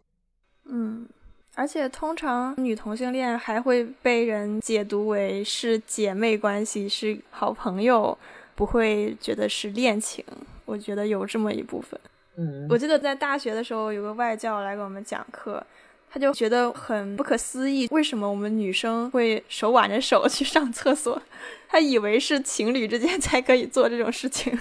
[0.64, 1.08] 嗯。
[1.54, 8.16] 而且通常女同性恋还会被人解读为是姐妹关系，是好朋友，
[8.54, 10.24] 不会觉得是恋情。
[10.64, 11.98] 我觉得有这么一部分。
[12.36, 15.62] 嗯，我记得在大学的时候，有个外教来给我们讲课，
[16.08, 21.20] 他就觉得很不可思议，为什么我们女生会手挽着手去上厕所？
[21.68, 24.56] 他以为是情侣之间才可以做这种事情。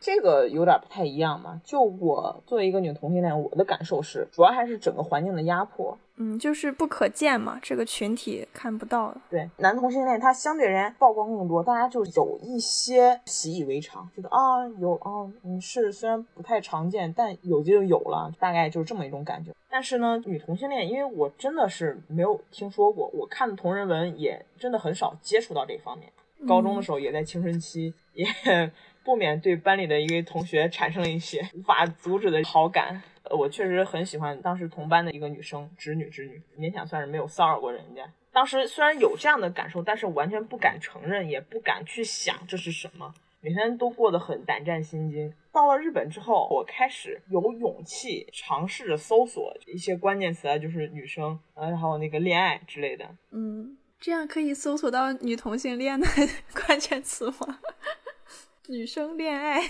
[0.00, 1.60] 这个有点不太一样嘛。
[1.62, 5.96] 就我作为一个女同性恋，我的感受是，主要还是整个环境的压迫。
[6.22, 9.14] 嗯，就是不可见嘛，这个群体看不到。
[9.30, 19.50] 对，男同性恋他相对而言曝光更多，大家就有一些习以为常，觉得啊有啊，嗯是虽然不太常见，但有就有了，大概就是这么一种感觉。
[19.70, 26.12] 但是呢，女同性恋，因为我真的是没有听说过，我看的同人文也真的很少接触到这方面。
[26.46, 28.26] 高中的时候也在青春期，也。
[29.10, 33.02] 不免对班里的一位同学产生了一些无法阻止的好感。
[33.28, 38.08] 我确实很喜欢当时同班的一个女生，直女直女，勉强算是没有骚扰过人家。
[38.30, 45.34] 当时虽然有这样的感受，但是完全不敢承认，也不敢去想这是什么，每天都过得很胆战心惊。
[45.50, 53.04] 到了日本之后，我开始有勇气尝试着搜索一些关键词啊，就是女生，呃，还有那个恋爱之类的。
[53.32, 56.06] 嗯，这样可以搜索到女同性恋的
[56.54, 57.58] 关键词吗？
[58.70, 59.60] 女生恋爱，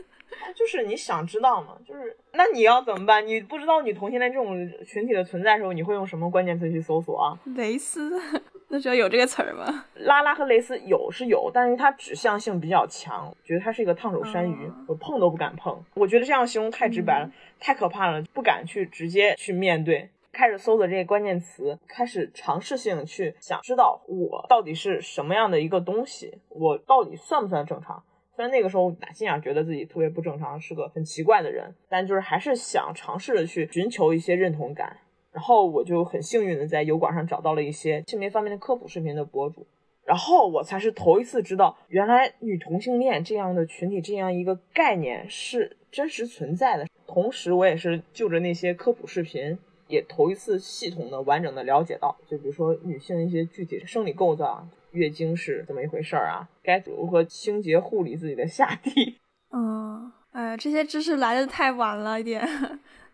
[0.54, 1.78] 就是你想知道吗？
[1.82, 3.26] 就是那你要怎么办？
[3.26, 7.38] 你不知道女同性恋这种群体的存在的时候，你会用什么关键词去搜索啊？
[7.56, 8.20] 蕾丝，
[8.68, 9.86] 那时候有这个词儿吗？
[9.94, 15.82] 拉拉和蕾丝有是有，但是它指向性比较强，觉得它是一个烫手山芋，我碰都不敢碰。
[15.94, 20.10] 我觉得这样形容太直白了，太可怕了，不敢去直接去面对。
[20.32, 28.04] 开始搜索这些关键词，开始尝试性去想知道我到底是什么样的一个东西，我到底算不算正常？
[28.40, 34.96] 虽然那个时候打心眼觉得自己特别不正常，是个很奇怪的人，但就是还是想尝试着去寻求一些认同感。
[35.30, 39.66] 然后我就很幸运的在油管上找到了一些性别方面的科普视频的博主，
[40.06, 46.86] 然后我才是头一次知道，原来女同性恋这样的群体这样一个概念是真实存在的。
[47.06, 49.58] 同时，我也是就着那些科普视频，
[49.90, 56.48] 也头一次系统的、完整的了解到，就比如说女性一些具体的生理构造啊，月经是怎么一回事儿啊？
[56.62, 59.18] 该如何清洁护理自己的下体？
[59.52, 62.46] 嗯，哎，这些知识来的太晚了一点。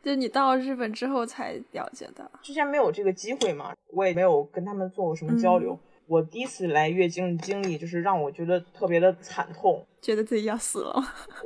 [0.05, 5.77] 就你到日本之后才了解的，之前没有这个机会嘛，我也没有跟他们做过什么交流。
[6.07, 10.95] 我第一次来月经的经历，就是让我觉得特别的惨痛，觉得自己要死了。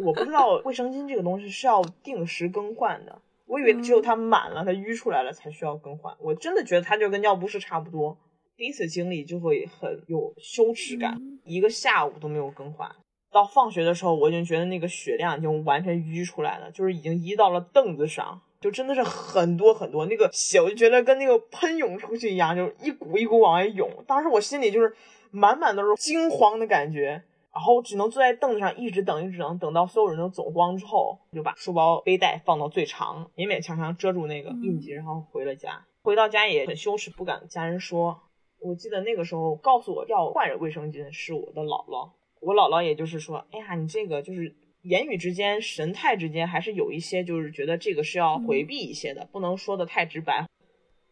[0.05, 3.19] 我不知道卫生巾这个东西是要定时更换的，
[3.51, 6.15] 我以为只有它满了，它淤出来了才需要更换。
[6.21, 8.17] 我真的觉得它就跟尿不湿差不多。
[8.57, 12.89] 第一次经历就会很有羞耻感，一个下午都没有更换。
[13.33, 18.41] 到放学的时候，我已经觉得那个血量已经完全淤出来了，就是已经淤到了凳子上。
[18.61, 23.91] 就真的是很多很多那个血，我就觉得跟那个喷涌出去一样，就是一股一股往外涌。
[24.07, 24.95] 当时我心里就是
[25.31, 35.85] 满满都是惊慌的感觉，然后只能坐在凳子上一直等，一直等，等到所有人都走光之后，就把书包背带放到最长，勉勉强强遮住那个印记，然后回了家。
[36.03, 38.21] 回到家也很羞耻，不敢家人说。
[38.61, 42.11] 我记得那个时候告诉我要换卫生巾是我的姥姥，
[42.41, 44.57] 我姥姥也就是说，哎呀，你这个就是。
[44.83, 50.49] 言语之间、神态之间，还是有一些，就是觉得这个是要回避一些的，不能说的太直白。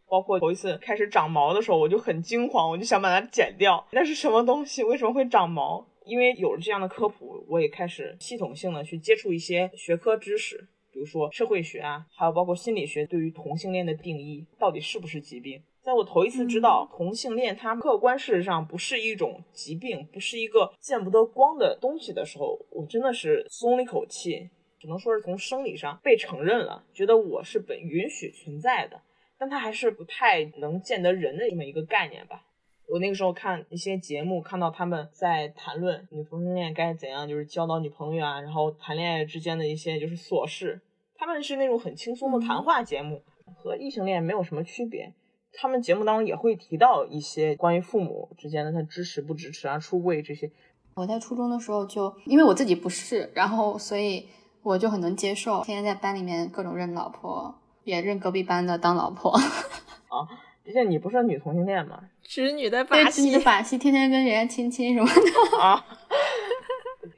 [0.08, 3.86] 包括头一次开始长毛的时候，我就很惊慌，我就想把它剪掉。
[3.90, 4.82] 那是什么东西？
[4.82, 5.86] 为什么会长毛？
[6.08, 15.62] 因为有了这样的科普，我也开始系统性的去接触一些学科知识，比如说社会学啊，还有包括心理学对于同性恋的定义，到底是不是疾病。
[15.82, 24.48] 在我头一次知道同性恋，它客观事实上不是一种疾病，不是一个见不得光的东西的时候，我真的是松了一口气。
[24.80, 29.02] 只能说是从生理上被承认了，觉得我是本允许存在的，
[29.36, 32.44] 但它还是不太能见得人的这么一个概念吧。
[32.90, 40.80] 我那个时候看一些节目，看到他们在谈论女同性恋该怎样，就是交到女朋友啊，然后谈恋爱之间的一些就是琐事，
[41.14, 43.22] 他们是那种很轻松的谈话节目，
[43.56, 45.12] 和异性恋没有什么区别。
[45.60, 50.50] 他们节目当中也会提到一些关于父母之间的他支持不支持啊、出柜这些。
[50.94, 54.28] 我在初中的时候就因为我自己不是，然后所以
[54.62, 59.30] 我就很能接受，天天在班里面各种认老婆，也认隔壁班的当老婆。
[59.30, 60.28] 啊，
[60.68, 65.56] 毕竟你不是女同性恋嘛， 直女的把戏，的把戏，天天跟人家亲亲什么的。
[65.58, 65.82] 啊，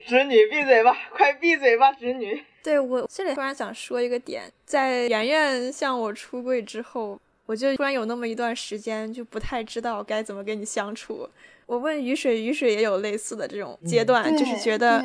[0.06, 2.40] 直女闭嘴吧，快闭嘴吧，直女。
[2.62, 7.20] 对我这里突然想说一个点，在圆圆向我出柜之后。
[7.46, 11.28] 我就突然有那么一段时间就不太知道该怎么跟你相处。
[11.66, 15.04] 我问雨水，雨水也有类似的这种阶段，就是觉得，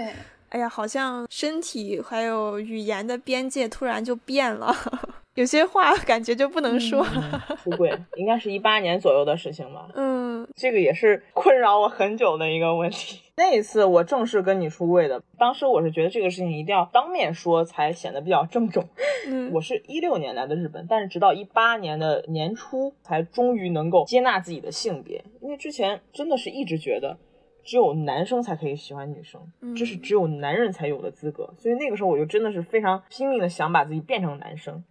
[0.50, 4.72] 哎呀，好像身体还有语言的边界突然就变了。
[5.36, 7.06] 有些话 感觉就不能说。
[7.64, 9.88] 出柜应该是一八年左右的事情吧。
[9.96, 13.22] 嗯，这个也是困扰我很久的一个问题。
[13.38, 18.88] 那一次我正式跟你出柜的，当时我是觉得这个事情一定要当面说，才显得比较郑重。
[19.28, 27.18] 嗯，我是一六年来的日本，但是直到一八年的年初才终于能够接纳自己的性别，因为之前真的是一直觉得
[27.62, 29.42] 只有男生才可以喜欢女生，
[29.76, 31.54] 这是只有男人才有的资格。
[31.58, 34.82] 所以那个时候我就真的是非常拼命的想把自己变成男生。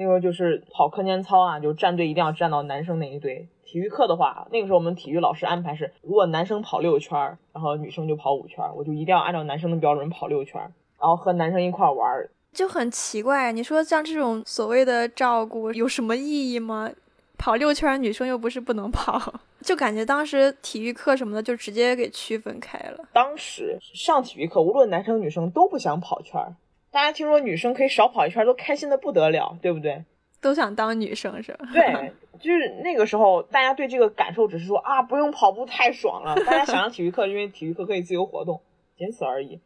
[0.00, 3.46] 那时候就是跑课间操啊，就站队一定要站到男生那一队。
[3.66, 7.18] 体育课的话，那个时候我们体育老师安排是，如果男生跑六圈，
[7.52, 10.58] 然后女生就跑五圈，我就一定要按照男生的标准跑六圈，
[10.98, 12.08] 然后和男生一块玩，
[12.50, 13.52] 就很奇怪。
[13.52, 16.90] 你说像这种所谓的照顾有什么意义吗？
[17.36, 19.20] 跑六圈，女生又不是不能跑，
[19.60, 23.04] 就感觉当时体育课什么的就直接给区分开了。
[23.12, 26.42] 当时上体育课，无论男生女生都不想跑圈。
[26.90, 30.04] 大家听说女生可以少跑一圈，都开心的不得了，对不对？
[30.40, 31.68] 都想当女生是吧？
[31.72, 36.34] 对，就是那个时候，大家对这个感受只是说啊，不用跑步太爽了。
[36.46, 38.60] 大家想上体育课，因为体育课可以自由活动，
[38.96, 39.60] 仅此而已。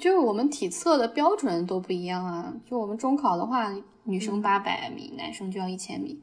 [0.00, 2.52] 就是我们体测的标准都不一样啊。
[2.68, 3.72] 就我们中考的话，
[4.04, 6.20] 女生八百米，男生就要一千米，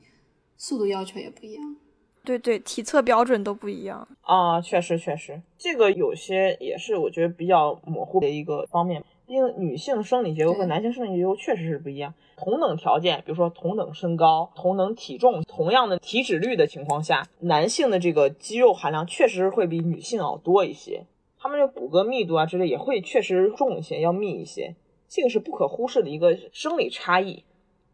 [0.57, 1.77] 速度要求也不一样。
[2.25, 9.03] 对对，体测标准都不一样啊，确实确实，这个有些也是我觉得比较模糊的一个方面。
[9.25, 12.13] 毕竟女性生理结构和男性生理结构确实是不一样。
[12.35, 21.05] 同等条件，比如说同等身高、同等体重、同样的体脂率的情况下，男性的这个肌肉含量确实会比女性要多一些，
[21.39, 24.75] 他们的骨骼密度啊之类也会确实重一些，要密一些。
[25.07, 27.43] 这个是不可忽视的一个生理差异。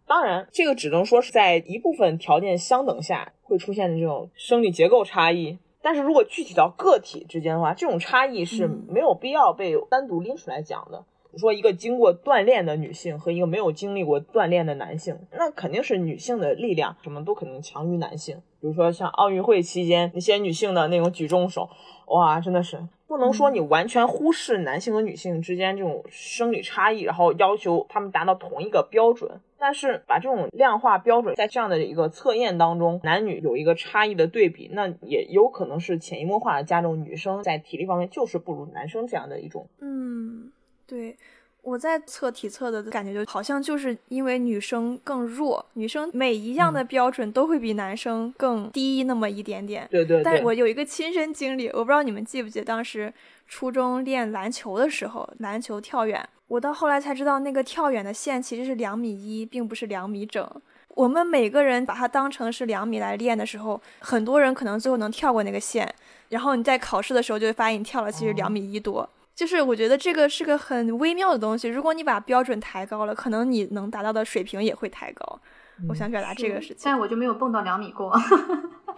[0.08, 5.60] 当然，这个只能说是在一部分条件相等下会出现的这种生理结构差异。
[5.82, 11.06] 但是如果具体到个体之间的话，这种差异是没有必要被单独拎出来讲的。
[11.19, 18.38] 你说一个经过锻炼的女性和一个没有经历过锻炼的男性，那肯定是女性的力量什么都可能强于男性。
[18.60, 21.70] 比如说像奥运会期间那些女性的那种举重手，
[22.08, 22.78] 哇，真的是
[23.08, 29.40] 不能说你完全忽视男性和女性之间这种生理差异，然后要求他们达到同一个标准。
[29.62, 40.52] 但是把这种量化标准在这样的一个测验当中，男女有一个差异的对比，那也有可能是潜移默化的加重女生在体力方面就是不如男生这样的一种，嗯。
[40.90, 41.16] 对，
[41.62, 49.88] 我在测体测的感觉就好像就是因为女生更弱，女生每一样的标准都会比男生更低那么一点点。
[49.92, 50.24] 对对。
[50.24, 53.14] 但是我有一个亲身经历，我不知道你们记不记得，当时
[53.48, 60.50] 初中练篮球的时候，篮球跳远，我到后来才知道那个跳远的线其实是两米一，并不是两米整。
[60.96, 65.94] 我们每个人把它当成是两米来练的时候，很多人可能最后能跳过那个线，
[66.30, 69.08] 然后你在考试的时候就会发现你跳了其实两米一多。
[69.40, 75.40] 就是我觉得这个是个很微妙的东西，如果你把标准抬高了，可能你能达到的水平也会抬高。
[75.88, 78.14] 我想表达这个事情，但我就没有蹦到两米过。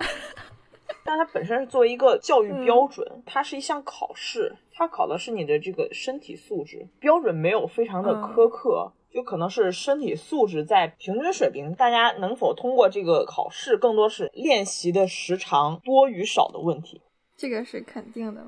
[1.06, 17.00] 但它本身是作为一个教育标准，它是一项考试，它考的是你的这个身体素质，标准没有非常的苛刻，就可能是身体素质在平均水平，大家能否通过这个考试，更多是练习的时长多与少的问题。
[17.38, 18.42] 这个是肯定的。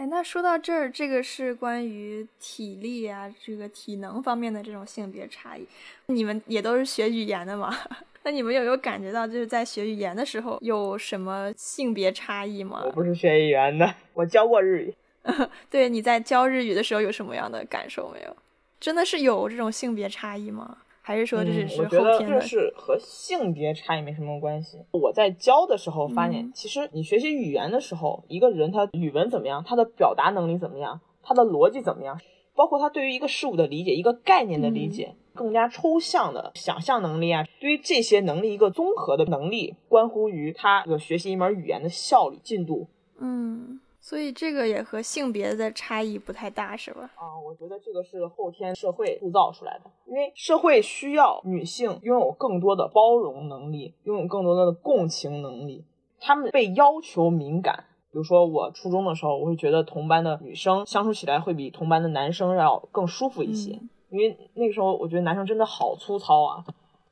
[0.00, 5.66] 哎，那说到这儿，这个是关于体力啊，这个体能方面的这种性别差异。
[6.06, 7.70] 你们也都是学语言的嘛？
[8.24, 12.80] 那你们有没有感觉到，就是在学语言的时候有什么性别差异吗？
[12.86, 14.94] 我不是学语言的，我教过日语。
[15.68, 18.34] 对，你在教日语的时候有什么样的感受没有？
[18.80, 20.78] 真的是有这种性别差异吗？
[21.02, 22.08] 还是说这只是后天的？
[22.08, 24.78] 我觉得这是和性别差异没什么关系。
[24.92, 32.20] 我在教的时候发现，其实你学习语言的时候，一个人他语文怎么样，他的表达能力怎么样，他的逻辑怎么样，
[32.54, 42.88] 包括他对于一个事物的理解、一个概念的理解，更加抽象的想象能力啊，对于这些能力一个综合的能力，关乎于他这个学习一门语言的效率、进度。
[43.18, 43.80] 嗯。
[44.10, 47.02] 所以这个也和性别的差异不太大，是吧？
[47.14, 55.84] 啊，我觉得这个是后天社会塑造出来的，因为社会需要女性拥有更多的包容能力，拥有更多的共情能力。
[56.18, 66.64] 她们被要求敏感，比如说我初中的时候，我会觉得同班的女生相处起来会比同班的男生要更舒服一些，因为那个时候我觉得男生真的好粗糙啊，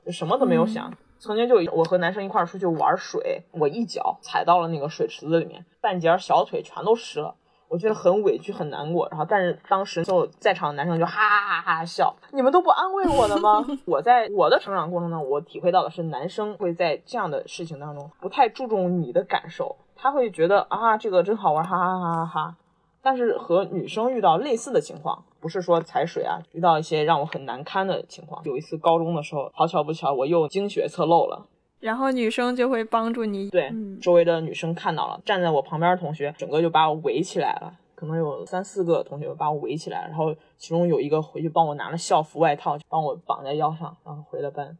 [0.05, 0.93] 就什么都没有想。
[1.19, 7.35] 曾经就我和男生一块儿出去玩水，我一脚踩到了那个水池子里面，半截小腿全都湿了，
[7.69, 9.09] 我觉得很委屈很难过。
[9.11, 13.67] 然后，但是当时就在场的男生就哈哈哈哈笑，你们都不安慰我的吗？
[13.85, 22.57] 我在我的成长过程中，我体会到的是男生会在这样的事情当中不太注重你的感受，他会觉得啊这个真好玩，哈哈哈哈哈。
[23.01, 28.43] 但是和女生遇到类似的情况，不是说踩水啊，遇到一些让我很难堪的情况。
[28.45, 31.47] 有一次高中的时候，好巧不巧，我又经血侧漏了，
[31.81, 33.49] 然后女生就会帮助你。
[33.51, 44.77] 对，周围的女生看到了，站在我旁边的同学，整个就把我围起来了，可能有三四个同学把我围起来，然后其中有一个回去帮我拿了校服外套，帮我绑在腰上，然后回了班。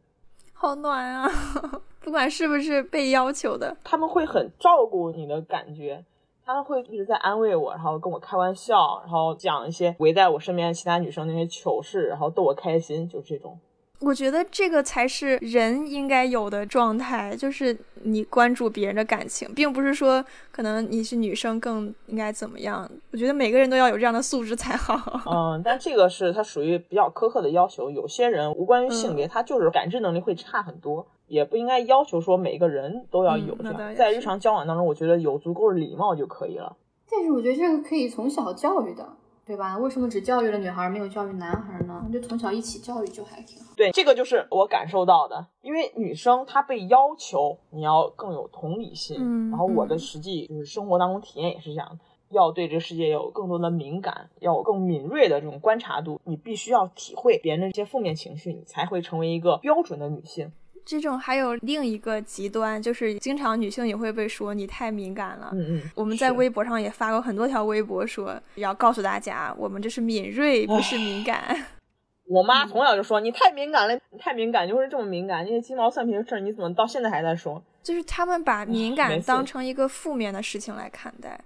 [0.53, 1.29] 好暖啊！
[2.03, 6.03] 不管是不是被要求的，他们会很照顾你的感觉。
[6.51, 13.55] 他会一直在安慰我，然后跟我开玩笑，然后讲一些围在我身边其他女生那些糗事，然后逗我开心，就这种。
[13.99, 22.89] 我觉得这个才是人应该有的状态，就是你关注别人的感情，并不是说可能你是女生更应该怎么样。
[23.11, 25.21] 我觉得每个人都要有这样的素质才好。
[25.31, 27.91] 嗯， 但这个是他属于比较苛刻的要求。
[27.91, 31.05] 有些人无关于性别，他就是感知能力会差很多。
[31.29, 36.75] 也不应该要求说每个人都要有这样，在日常交往当中，我觉得有足够的礼貌就可以了。
[37.09, 39.07] 但是我觉得这个可以从小教育的，
[39.45, 39.77] 对吧？
[39.77, 42.05] 为什么只教育了女孩，没有教育男孩呢？
[42.11, 43.73] 就从小一起教育就还挺好。
[43.75, 51.99] 对，这个就是我感受到的，因为女生她被要求你要更有同理心，嗯，然后我的实际就是生活当中体验也是这样，
[52.29, 60.51] 要对这个世界有更多的敏感，要有更敏锐的这种观察度，你必须要体会别人的一些负面情绪，你才会成为一个标准的女性。
[60.89, 65.51] 这种还有另一个极端，就是经常女性也会被说你太敏感了。
[65.53, 71.55] 嗯嗯，我们在微博上也发过很多条微博，说要告诉大家，我们这是敏锐，不是敏感。
[72.25, 77.61] 我妈从小就说你太敏感了，你太敏感就是这么敏感，那些鸡毛蒜皮的事儿你怎么到现在还在说？
[77.83, 81.39] 就是他们把敏感当成一个负面的事情来看待。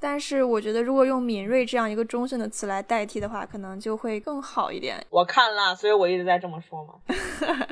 [0.00, 5.04] 但是我觉得，如果用敏锐这样一个中性的词来代替的话，可能就会更好一点。
[5.10, 6.94] 我看了，所以我一直在这么说嘛。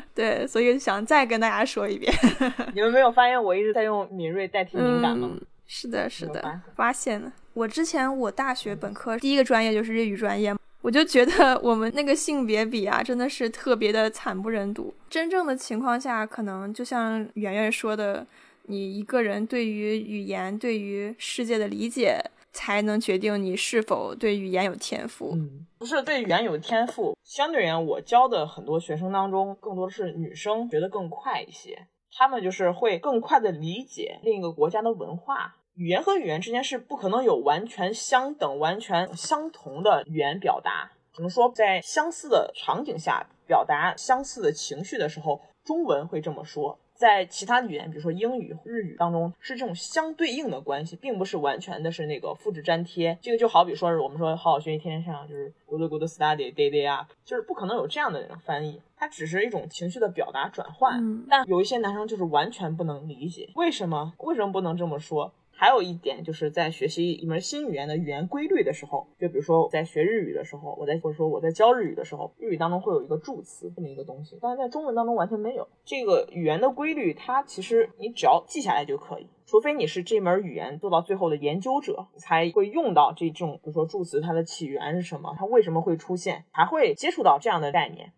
[0.15, 2.13] 对，所以想再跟大家说一遍。
[2.75, 5.31] 你们没有发现我一直在用敏锐代替敏感吗？
[5.67, 7.33] 是的，是的，发现了。
[7.55, 14.95] 我之前我大学本科第一个专业就是日语专业，我就觉得 我们那个性别比啊，真的是特别的惨不忍睹。
[15.11, 18.27] 真正的情况下，可能就像圆圆说的，
[18.69, 25.33] 你一个人对于语言、对于世界的理解，才能决定你是否对语言有天赋。
[25.35, 31.87] 嗯，不是对语言有天赋，相对而言，我教的很多学生当中，更多的是女生学得更快一些。
[32.13, 40.91] 他们就是会更快的理解另一个国家的文化，语言和语言之间是不可能有完全相等、完全相同的语言表达。
[41.15, 46.79] 怎么说，在相似的场景下表达相似的情绪的时候，中文会这么说。
[46.99, 53.17] 在其他的语言，比如说英语、日语当中，是这种相对应的关系，并不是完全的是那个复制粘贴。
[53.23, 61.01] 这个就好比说是我们说好好学习，天天上，就是 good good study day day up，就是不可能有这样的人翻译，它只是一种情绪的表达转换。
[61.31, 64.13] 但有一些男生就是完全不能理解，为什么？
[64.19, 65.33] 为什么不能这么说？
[65.61, 77.13] 还有一点就是在学习一门新语言的语言规律的时候，就比如说在学日语的时候，我在或者说我在教日语的时候，日语当中会有一个助词这么一个东西，但是在中文当中完全没有这个语言的规律。
[77.13, 88.13] 它其实你只要记下来就可以，除非你是这门语言做到最后的研究者，才会用到这种，比如说助词它的起源是什么，它为什么会出现，还会接触到这样的概念。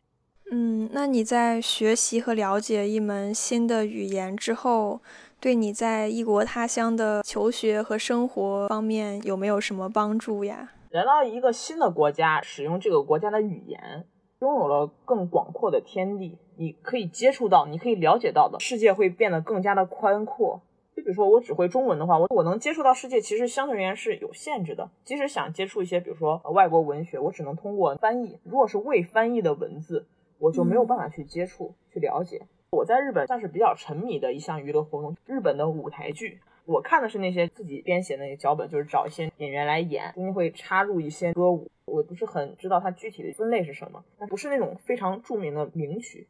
[0.52, 5.00] 嗯，那你在学习和了解一门新的语言之后。
[5.40, 10.72] 对你在异国他乡的求学和生活方面有没有什么帮助呀？
[10.90, 14.04] 来到一个新的国家，使用这个国家的语言，
[14.40, 20.60] 拥有了更广阔的天地，你可以接触到，你可以了解到的世界会变得更加的宽阔。
[20.94, 24.90] 就比如说，我只会中文的话，我我能接触到世界，其实相对而言是有限制的。
[25.04, 28.38] 即使想接触一些，比如说外国文学，我只能通过翻译。
[28.44, 30.06] 如果是未翻译的文字，
[30.38, 32.42] 我就没有办法去接触、去了解。
[32.72, 36.40] 我在日本算是比较沉迷的一项娱乐活动，日本的舞台剧。
[36.66, 41.68] 我看的是那些自己编写的那个脚本，就是找一些演员来演，中间会插入一些歌舞。
[41.84, 46.28] 我不是很知道它具体的分类是什么，但不是那种非常著名的名曲。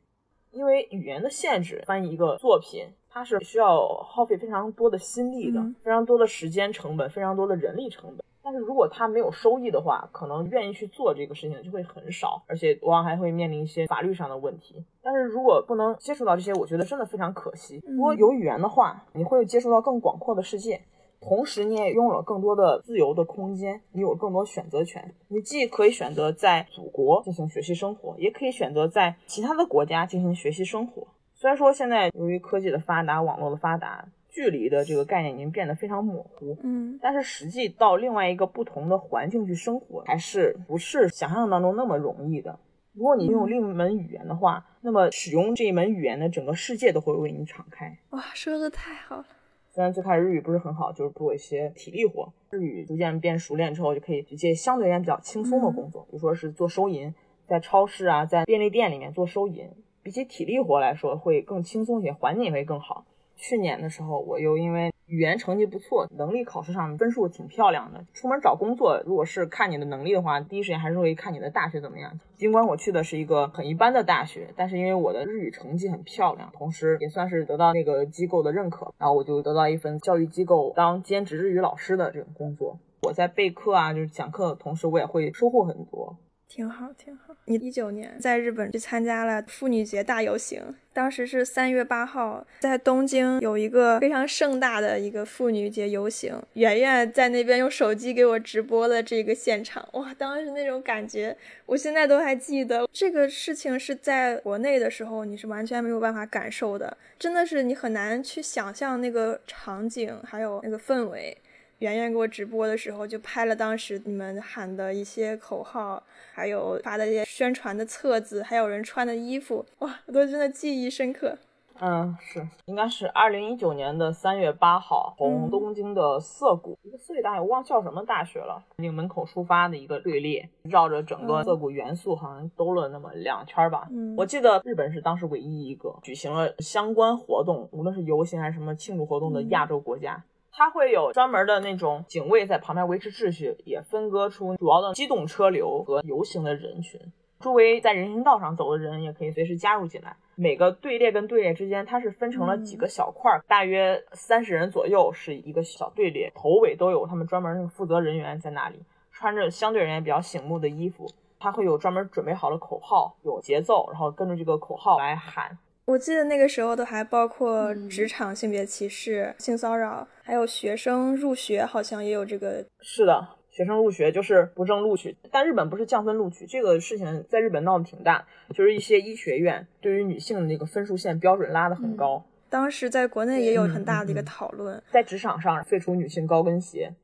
[0.51, 8.25] 因为语言的限制，翻译一个作品，它是需要耗费非常多的心力的，非常多的时间成本，非常多的人力成本。
[8.43, 14.85] 但是如果他没有收益的话，可能愿意去做这个事情就会很少，而且往往还会面临一些法律上的问题。
[15.03, 17.83] 但是如果不能接触到这些，我觉得真的非常可惜。
[17.87, 20.81] 如果有语言的话，你会接触到更广阔的世界，
[21.21, 25.15] 同时你也拥有了更多的自由的空间，你有更多选择权。
[25.29, 31.07] 你既可以选择在祖国进行学习生活，也可以选择在其他的国家进行学习生活。
[31.35, 34.09] 虽然说现在由于科技的发达，网络的发达。
[34.31, 42.59] 距离的这个概念已经变得非常模糊，嗯，但是实际到另外一个不同的环境去生活，还是不是想象当中那么容易的。
[42.93, 47.99] 如果你拥有另一门语言的话，那么使用这一门语言的整个世界都会为你敞开。
[48.11, 49.27] 哇，说的太好了！
[49.73, 57.15] 虽然最开始日语不是很好，就是做一些体力活，日语逐渐变熟练之后，就可以直接相对而言比较轻松的工作，比如说是做收银，
[57.47, 59.71] 在超市啊，在便利店里面做收银，
[60.03, 63.07] 比起体力活来说会更轻松一些，环境也会更好。
[63.41, 68.05] 去年的时候，我又因为语言成绩不错，能力考试上分数挺漂亮的。
[68.13, 72.21] 出门找工作，如果是看你的能力的话，第一时间还是会看你的大学怎么样。
[72.37, 82.79] 尽管我去的是一个很一般的大学，但是因为我的日语成绩很漂亮，同时也算是得到那个机构的认可，然后我就得到一份教育机构当兼职日语老师的这种工作。
[83.03, 86.17] 我在备课啊，就是讲课的同时，我也会收获很多。
[86.51, 87.33] 挺好，挺好。
[87.45, 90.61] 你一九年在日本去参加了妇女节大游行，
[90.93, 96.43] 当时是三月八号，在东京有一个非常盛大的一个妇女节游行。
[96.55, 101.37] 圆圆在那边用手机给我直播了这个现场，哇，当时那种感觉，
[101.67, 102.89] 我现在都还记得。
[102.93, 111.39] 这个事情是在国内的时候，你是完全没有办法感受的，真的是你很难去想象那个场景，还有那个氛围。
[111.81, 116.03] 圆圆给我直播的时候，就拍了当时你们喊的一些口号，
[116.35, 121.39] 还有发的一些宣传的册子，还有人穿的衣服，哇，我都真的记忆深刻。
[121.83, 133.89] 嗯，是，应该是二零一九年的三月八号，从东京的涩谷一个私立大学，我忘叫什么大学了，那个门口出发的一个队列，绕着整个涩谷元素好像兜了那么两圈吧。
[133.91, 140.23] 嗯，我记得日本是当时唯一一个举行了相关活动，无论是游行还是什么庆祝活动的亚洲国家。
[140.53, 147.01] 它会有专门的那种警卫在旁边维持秩序，也分割出主要的机动车流和游行的人群。
[147.41, 150.15] 周围在人行道上走的人也可以随时加入进来。
[150.35, 161.11] 每个队列跟队列之间，它是分成了几个小块，大约三十人左右是一个小队列，头尾都有他们专门那个负责人员在那里，穿着相对而言比较醒目的衣服。
[161.39, 165.57] 它会有专门准备好的口号，有节奏，然后跟着这个口号来喊。
[165.87, 172.65] 我记得那个时候都还包括职场性别歧视、性骚扰，还有学生入学好像也有这个。
[172.81, 178.25] 是的，学生入学就是不正录取，但日本不是降分录取这个事情，在日本闹得挺大，
[178.55, 182.25] 就是一些医学院对于女性的那个分数线标准拉得很高。
[182.49, 186.95] 当时在国内也有很大的一个讨论，在职场上废除女性高跟鞋。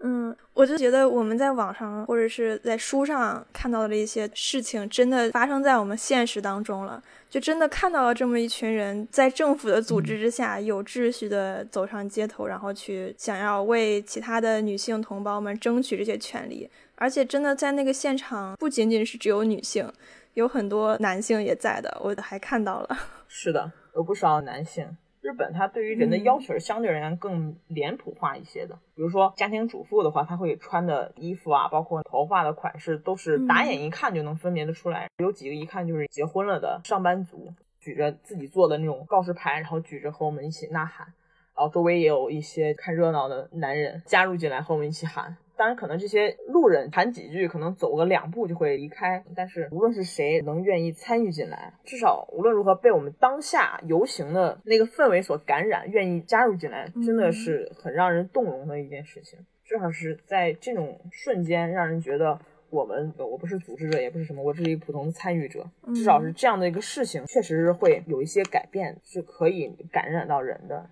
[0.00, 7.02] 嗯，我就觉得我们在网上或者是在书上看到的一些事情，真的发生在我们现实当中了。
[7.30, 16.68] 就真的看到了这么一群人在政府的组织之下，有秩序的走上街头，然后去想要为其他的女性同胞们争取这些权利。
[16.94, 19.90] 而且真的在那个现场，不仅仅是只有女性，
[20.34, 22.98] 有很多男性也在的，我还看到了。
[23.28, 24.96] 是的，有不少男性。
[25.26, 35.08] 日本它对于人的要求是相对而言更脸谱化一些的，比如说家庭主妇的话，她会穿的衣服啊，包括头发的款式，都是打眼一看就能分别的出来。
[35.18, 41.08] 有几个一看就是结婚了的上班族，举着自己做的那种告示牌，然后举着和我们一起呐喊，
[41.56, 45.36] 然后周围也有一些看热闹的男人加入进来和我们一起喊。
[45.56, 49.24] 当然，可能这些路人谈几句，可能走个两步就会离开。
[49.34, 59.38] 但是，无论是谁能愿意参与进来，至少无论如何被我们当下游行的那个氛围所感染，愿意加入进来，真的是很让人动容的一件事情。
[59.64, 62.38] 至少是在这种瞬间，让人觉得
[62.70, 65.64] 我们我不是组织者，也不是什么，我只是一个普通的参与者。
[65.94, 70.90] 至少是这样的一个事情，确实是会有一些改变，是可以感染到人的。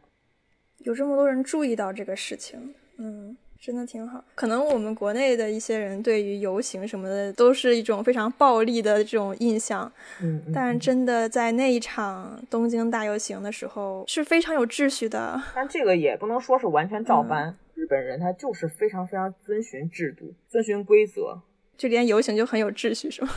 [0.79, 3.37] 有这么多人注意到这个事情，嗯。
[3.65, 9.91] 真的挺好，可能我们国内的一些人对于游行什么的都是一种非常暴力的这种印象，
[10.21, 15.43] 嗯，但真的在那一场东京大游行的时候是非常有秩序的。
[15.55, 21.41] 但这个也不能说是完全照搬，日本人他就是非常非常遵循制度、遵循规则，
[21.79, 23.31] 就连游行就很有秩序，是吗？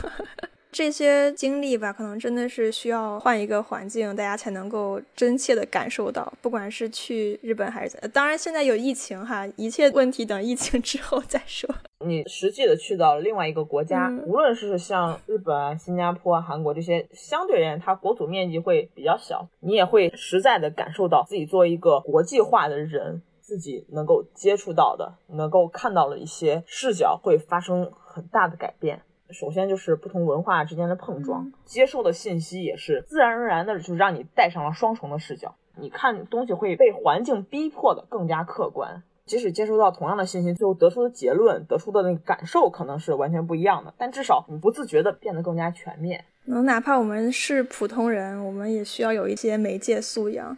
[0.70, 6.32] 这些经历吧，可能真的是需要换一个环境，大家才能够真切的感受到。
[6.42, 11.68] 不管是去日本还是，当然现在有疫情哈，一切问题等疫情之后再说。
[12.06, 29.02] 你实际的去到另外一个国家，无论是像日本、新加坡、韩国这些，相对而言它国土面积会比较小，你也会实在的感受到自己作为一个国际化的人，自己能够接触到的、能够看到的一些视角会发生很大的改变。
[29.30, 35.54] 首先就是不同文化之间的碰撞，接受的信息也是自然而然的，就让你带上了双重的视角。
[35.76, 46.24] 你看东西会被环境逼迫的更加客观，即使接收到同样的信息，最后得出的结论、得出的那个感受可能是完全不一样的，但至少你不自觉的变得更加全面。
[46.46, 50.56] 能哪怕我们是普通人，我们也需要有一些媒介素养。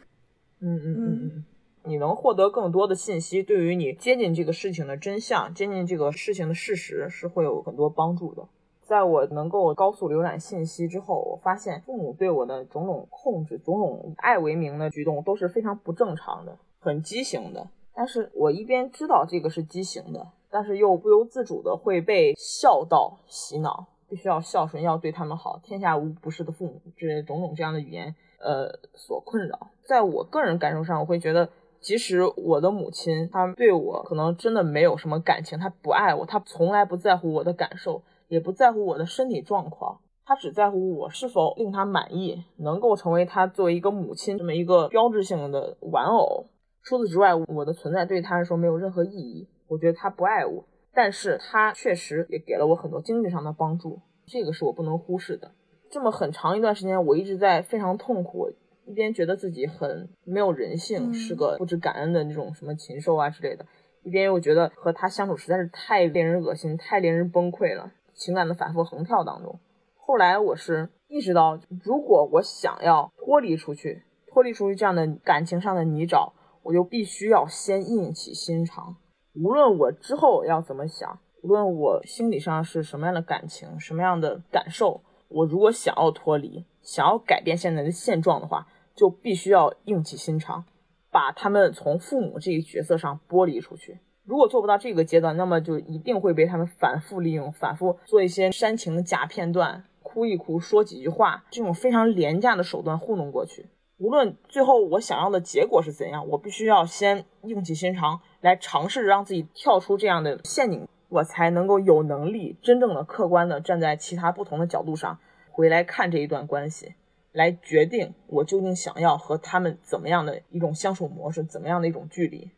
[0.61, 1.45] 嗯嗯嗯嗯，
[1.85, 8.45] 你能获得更多的信息，对于你接近这个事情的真相、接近这个事情的事实，是会有很多帮助的。
[8.91, 17.69] 在我能够高速浏览信息之后，我发现父母对我的种种控制、种种爱为名的举动都是非常不正常的，很畸形的。
[17.95, 29.69] 但是我一边知道这个是畸形的，但是又不由自主的会被孝道洗脑，必须要孝顺，要对他们好，天下无不是的父母，这种种这样的语言，呃，所困扰。
[29.85, 38.03] 在我个人感受上，我会觉得，即使我的母亲她对我可能真的没有什么感情，她不爱我，她从来不在乎我的感受。
[38.31, 46.47] 也不在乎我的身体状况，他只在乎我是否令他满意，能够成为他作为一个母亲这么一个标志性的玩偶。
[46.85, 49.49] 除此之外，我的存在对他来说没有任何意义。
[49.67, 50.65] 我觉得他不爱我，
[50.95, 55.51] 但是他确实也给了我很多经济上的帮助，这个是我不能忽视的。
[55.91, 58.49] 这么很长一段时间，我一直在非常痛苦，
[58.87, 63.67] 一边觉得自己很没有人性，是个不知感恩的那种什么禽兽啊之类的，
[64.05, 67.93] 一边又觉得和他相处实在是太令人恶心，太令人崩溃了。
[68.21, 69.59] 情感的反复横跳当中，
[69.97, 78.95] 后来我是意识到，如果我想要脱离出去，脱离出去这样的感情上的泥沼，我就必须要先硬起心肠。
[79.35, 90.67] 无论我之后要怎么想，无论我心理上是什么样的感情、什么样的感受，我如果想要脱离，想要改变现在的现状的话，就必须要硬起心肠，
[91.11, 93.99] 把他们从父母这一角色上剥离出去。
[94.25, 103.67] 如果做不到这个阶段，那么就一定会被他们反复利用，反复做一些煽情的假片段，哭一哭，说几句话，这种非常廉价的手段糊弄过去。
[103.99, 115.19] 无论最后我想要的结果是怎样，我必须要先硬起心肠来尝试让自己跳出这样的陷阱，我才能够有能力真正的客观的站在其他不同的角度上
[115.51, 116.95] 回来看这一段关系，
[117.33, 122.51] 来决定我究竟想要和他们怎么样的一种相处模式，怎么样的一种距离。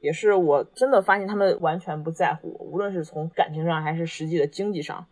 [0.00, 5.06] 也是我真的发现他们完全不在乎我，无论是从感情上还是实际的经济上。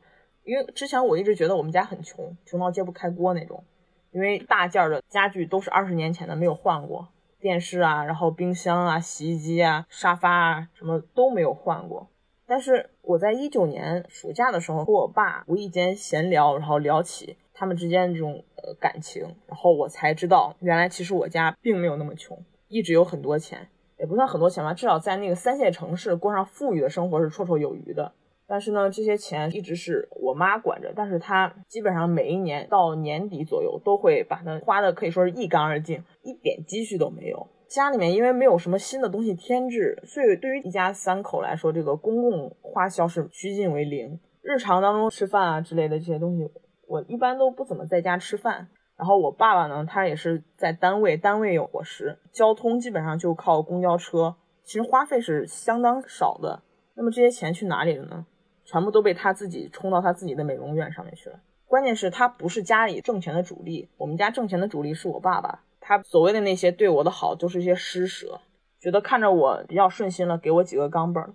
[0.45, 3.65] 因为之前我一直觉得我们家很穷，穷到揭不开锅那种。
[4.13, 7.09] 因为大件的家具都是二十年前的，没有换过，
[7.41, 12.09] 电视啊，然后冰箱啊、洗衣机啊、沙发啊，什么都没有换过。
[12.47, 23.67] 但是我在一九年暑假的时候和我爸无意间闲聊，然后聊起他们之间这种呃感情，然后我才知道，原来其实我家并没有那么穷，一直有很多钱，
[24.05, 28.13] 也不算很多钱吧，至少在那个三线城市过上富裕的生活是绰绰有余的。
[28.47, 37.49] 但是呢，这些钱一直是我妈管着，但是她基本上每一年到年底左右都会把它花的可以说是一干二净，一点积蓄都没有。
[37.67, 44.21] 家里面因为没有什么新的东西添置，所以对于一家三口来说，这个公共花销是趋近为零。
[44.43, 46.47] 日常当中吃饭啊之类的这些东西，
[46.87, 48.69] 我一般都不怎么在家吃饭。
[49.05, 56.63] 然后我爸爸呢，他也是在单位，单位有伙食，交通基本上就靠公交车，其实花费是相当少的。
[56.97, 58.25] 那么这些钱去哪里了呢？
[58.65, 61.39] 全部都被他自己充到他自己的美容院上面去了。
[61.67, 63.91] 关键是，他不是家里挣钱的主力。
[63.99, 65.61] 我们家挣钱的主力是我爸爸。
[65.83, 68.41] 他所谓的那些对我的好，都是一些施舍，
[68.81, 71.35] 觉得看着我比较顺心了，给我几个钢镚儿。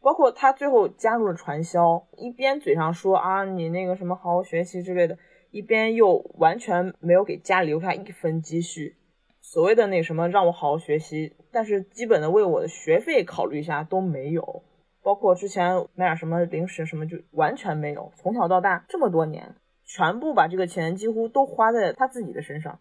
[0.00, 5.18] 包括他最后加入了传销，一边嘴上说啊你那个什么好好学习之类的，
[5.50, 8.96] 一边又完全没有给家里留下一分积蓄。
[9.40, 14.62] 所谓的那什么让我好好学习，但是基本的为我的学费考虑一下都没有。
[15.02, 18.12] 包括之前买点什么零食什么，就完全没有。
[18.16, 22.78] 从小到大这么多年，全部把这个钱几乎都花在他自己的身上，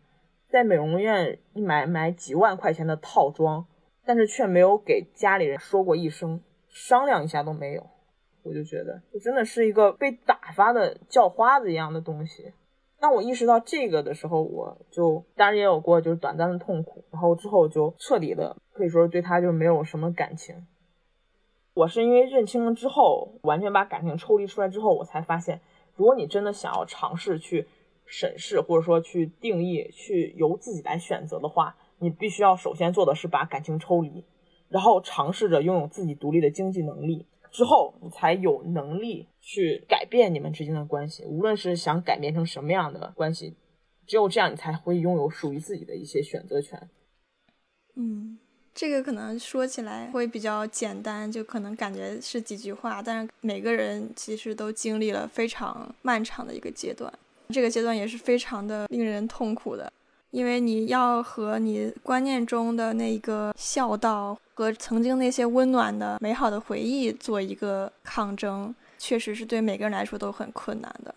[0.50, 3.66] 在美容院一买买几万块钱的套装，
[4.06, 7.88] 但是却没有给家里人说过一声，商量一下都没有。
[8.44, 12.54] 我就觉得，就真的是一个被打发的叫花子一样的东西。
[13.00, 20.68] 当我意识到这个的时候，我就当然也有过就是短暂的痛苦，然后之后就彻底的可以说对他就没有什么感情。
[21.74, 25.62] 我是因为认清了之后，完全把感情抽离出来之后，我才发现，
[25.96, 27.68] 如果你真的想要尝试去
[28.06, 34.26] 审视，或者说去定义，去由自己来选择的话，你必须要首先做的是把感情抽离，
[34.68, 43.56] 然后尝试着拥有自己独立的经济能力，之后你才有能力去改变你们之间的关系，无论是想改变成什么样的关系，
[44.06, 46.90] 只有这样，你才会拥有属于自己的一些选择权。
[47.96, 48.40] 嗯。
[48.72, 57.12] 这个可能说起来会比较简单，就可能感觉是几句话，但是每个人其实都经历了非常漫长的一个阶段，
[57.50, 59.92] 这个阶段也是非常的令人痛苦的，
[60.32, 71.14] 因为你要和你观念中的那个孝道和曾经那些温暖的美好的回忆做一个抗争，确实是对每个人来说都很困难的。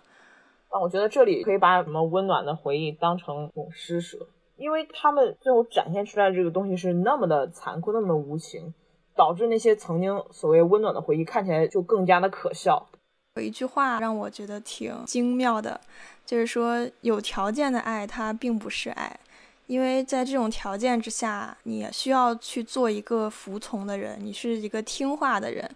[0.70, 4.26] 但我觉得这里可以把什么温暖的回忆当成一种施舍。
[4.56, 8.72] 因为他们最后展现出来的这个东西是那么的残酷，那么的无情，
[9.16, 12.86] 导致那些曾经所谓温暖的回忆看起来就更加的可笑。
[13.34, 15.80] 有一句话让我觉得挺精妙的，
[16.24, 19.18] 就是说有条件的爱它并不是爱，
[19.66, 25.70] 因为在这种条件之下，你需要去做一个服从的人，你是一个听话的人，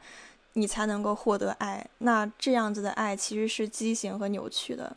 [0.54, 1.86] 你才能够获得爱。
[1.98, 4.96] 那这样子的爱其实是畸形和扭曲的。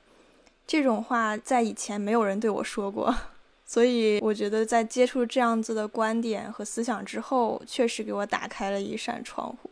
[0.65, 3.13] 这种话在以前没有人对我说过。
[3.69, 9.69] 所以我觉得，在接触这样子的观点和思想之后，确实给我打开了一扇窗户。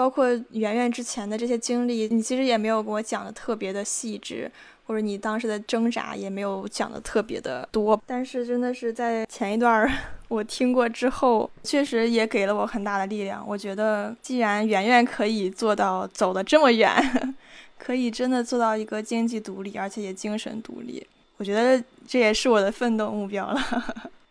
[0.00, 4.50] 包括圆圆之前的这些经历，你其实也没有跟我讲的特别的细致，
[4.86, 8.02] 或者你当时的挣扎也没有讲的特别的多。
[8.06, 9.86] 但是真的是在前一段
[10.28, 13.44] 我听过之后，确实也给了我很大的力量。
[13.46, 17.36] 我觉得，既然圆圆可以做到走的这么远，
[17.76, 21.06] 可以真的做到一个经济独立，而且也精神独立。
[21.36, 23.60] 我觉得这也是我的奋斗目标了，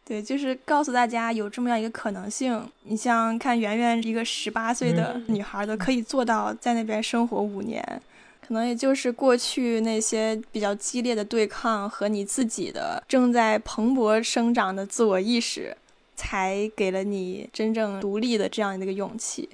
[0.09, 2.67] 对，就是告诉大家有这么样一个可能性。
[2.85, 8.01] 你像看圆圆一个十八岁的女孩都可以做到在那边生活五年，
[8.41, 15.77] 可能也就是过去那些比较激烈的对抗和你自己的正在蓬勃生长的自我意识，
[16.15, 19.47] 才给了你真正独立的这样的一个勇气。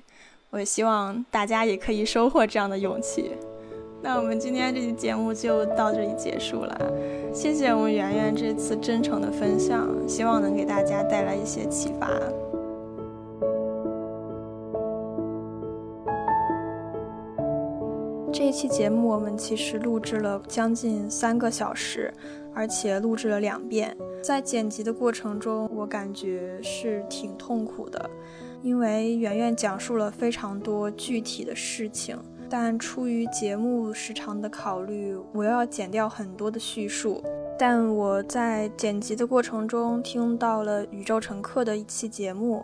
[0.51, 3.32] 我也希望大家也可以收获这样的勇气。
[4.06, 6.80] 那我们今天这期节目就到这里结束了，
[7.34, 12.08] 谢谢我们圆圆这次真诚的分享，希望能给大家带来一些启发。
[18.32, 22.14] 这一期节目我们其实录制了将近三个小时，
[22.53, 28.08] 而且录制了两遍，在剪辑的过程中，我感觉是挺痛苦的，
[28.62, 32.16] 因为圆圆讲述了非常多具体的事情。
[32.49, 37.23] 但出于节目时长的考虑，我又要剪掉很多的叙述。
[37.57, 42.63] 但我在剪辑的过程中听到了《宇宙乘客》的一期节目，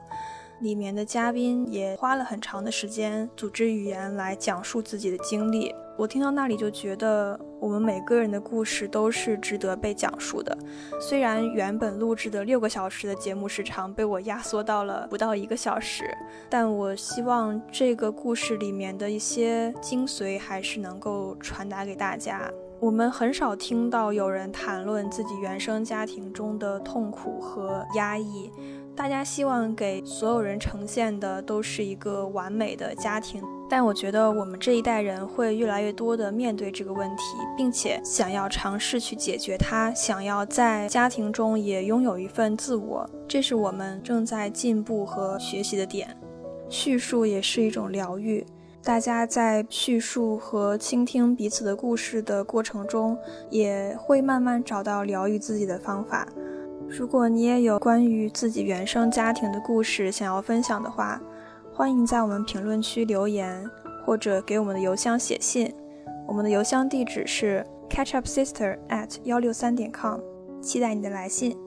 [0.61, 5.73] 里面的嘉宾也花了很长的时间组织语言来讲述自己的经历。
[5.97, 10.57] 我听到那里就觉得，我们每个人的故事都是值得被讲述的。
[10.99, 16.05] 虽然原本录制的六个小时的节目时长被我压缩到了不到一个小时，
[16.49, 22.51] 但我希望这个故事里面的一些精髓还是能够传达给大家。
[22.79, 28.51] 我们很少听到有人谈论自己原生家庭中的痛苦和压抑。
[28.95, 37.23] 大家希望给所有人呈现的都是一个完美的家庭，但我觉得我们这一代人会越来越多的面对这个问题，
[37.57, 46.15] 并且想要尝试去解决它，想要在家庭中也拥有一份自我，这是我们正在进步和学习的点。
[46.69, 48.45] 叙述也是一种疗愈，
[48.83, 53.17] 大家在叙述和倾听彼此的故事的过程中，
[53.49, 56.27] 也会慢慢找到疗愈自己的方法。
[56.91, 61.21] 如果你也有关于自己原生家庭的故事想要分享的话，
[61.73, 63.65] 欢迎在我们评论区留言，
[64.05, 65.73] 或者给我们的邮箱写信。
[66.27, 70.19] 我们的邮箱地址是 catchupsister at 幺六三点 com，
[70.61, 71.57] 期待你的来信。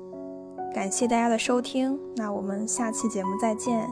[0.74, 3.88] 感谢大家的收听，那我们下期节目再见。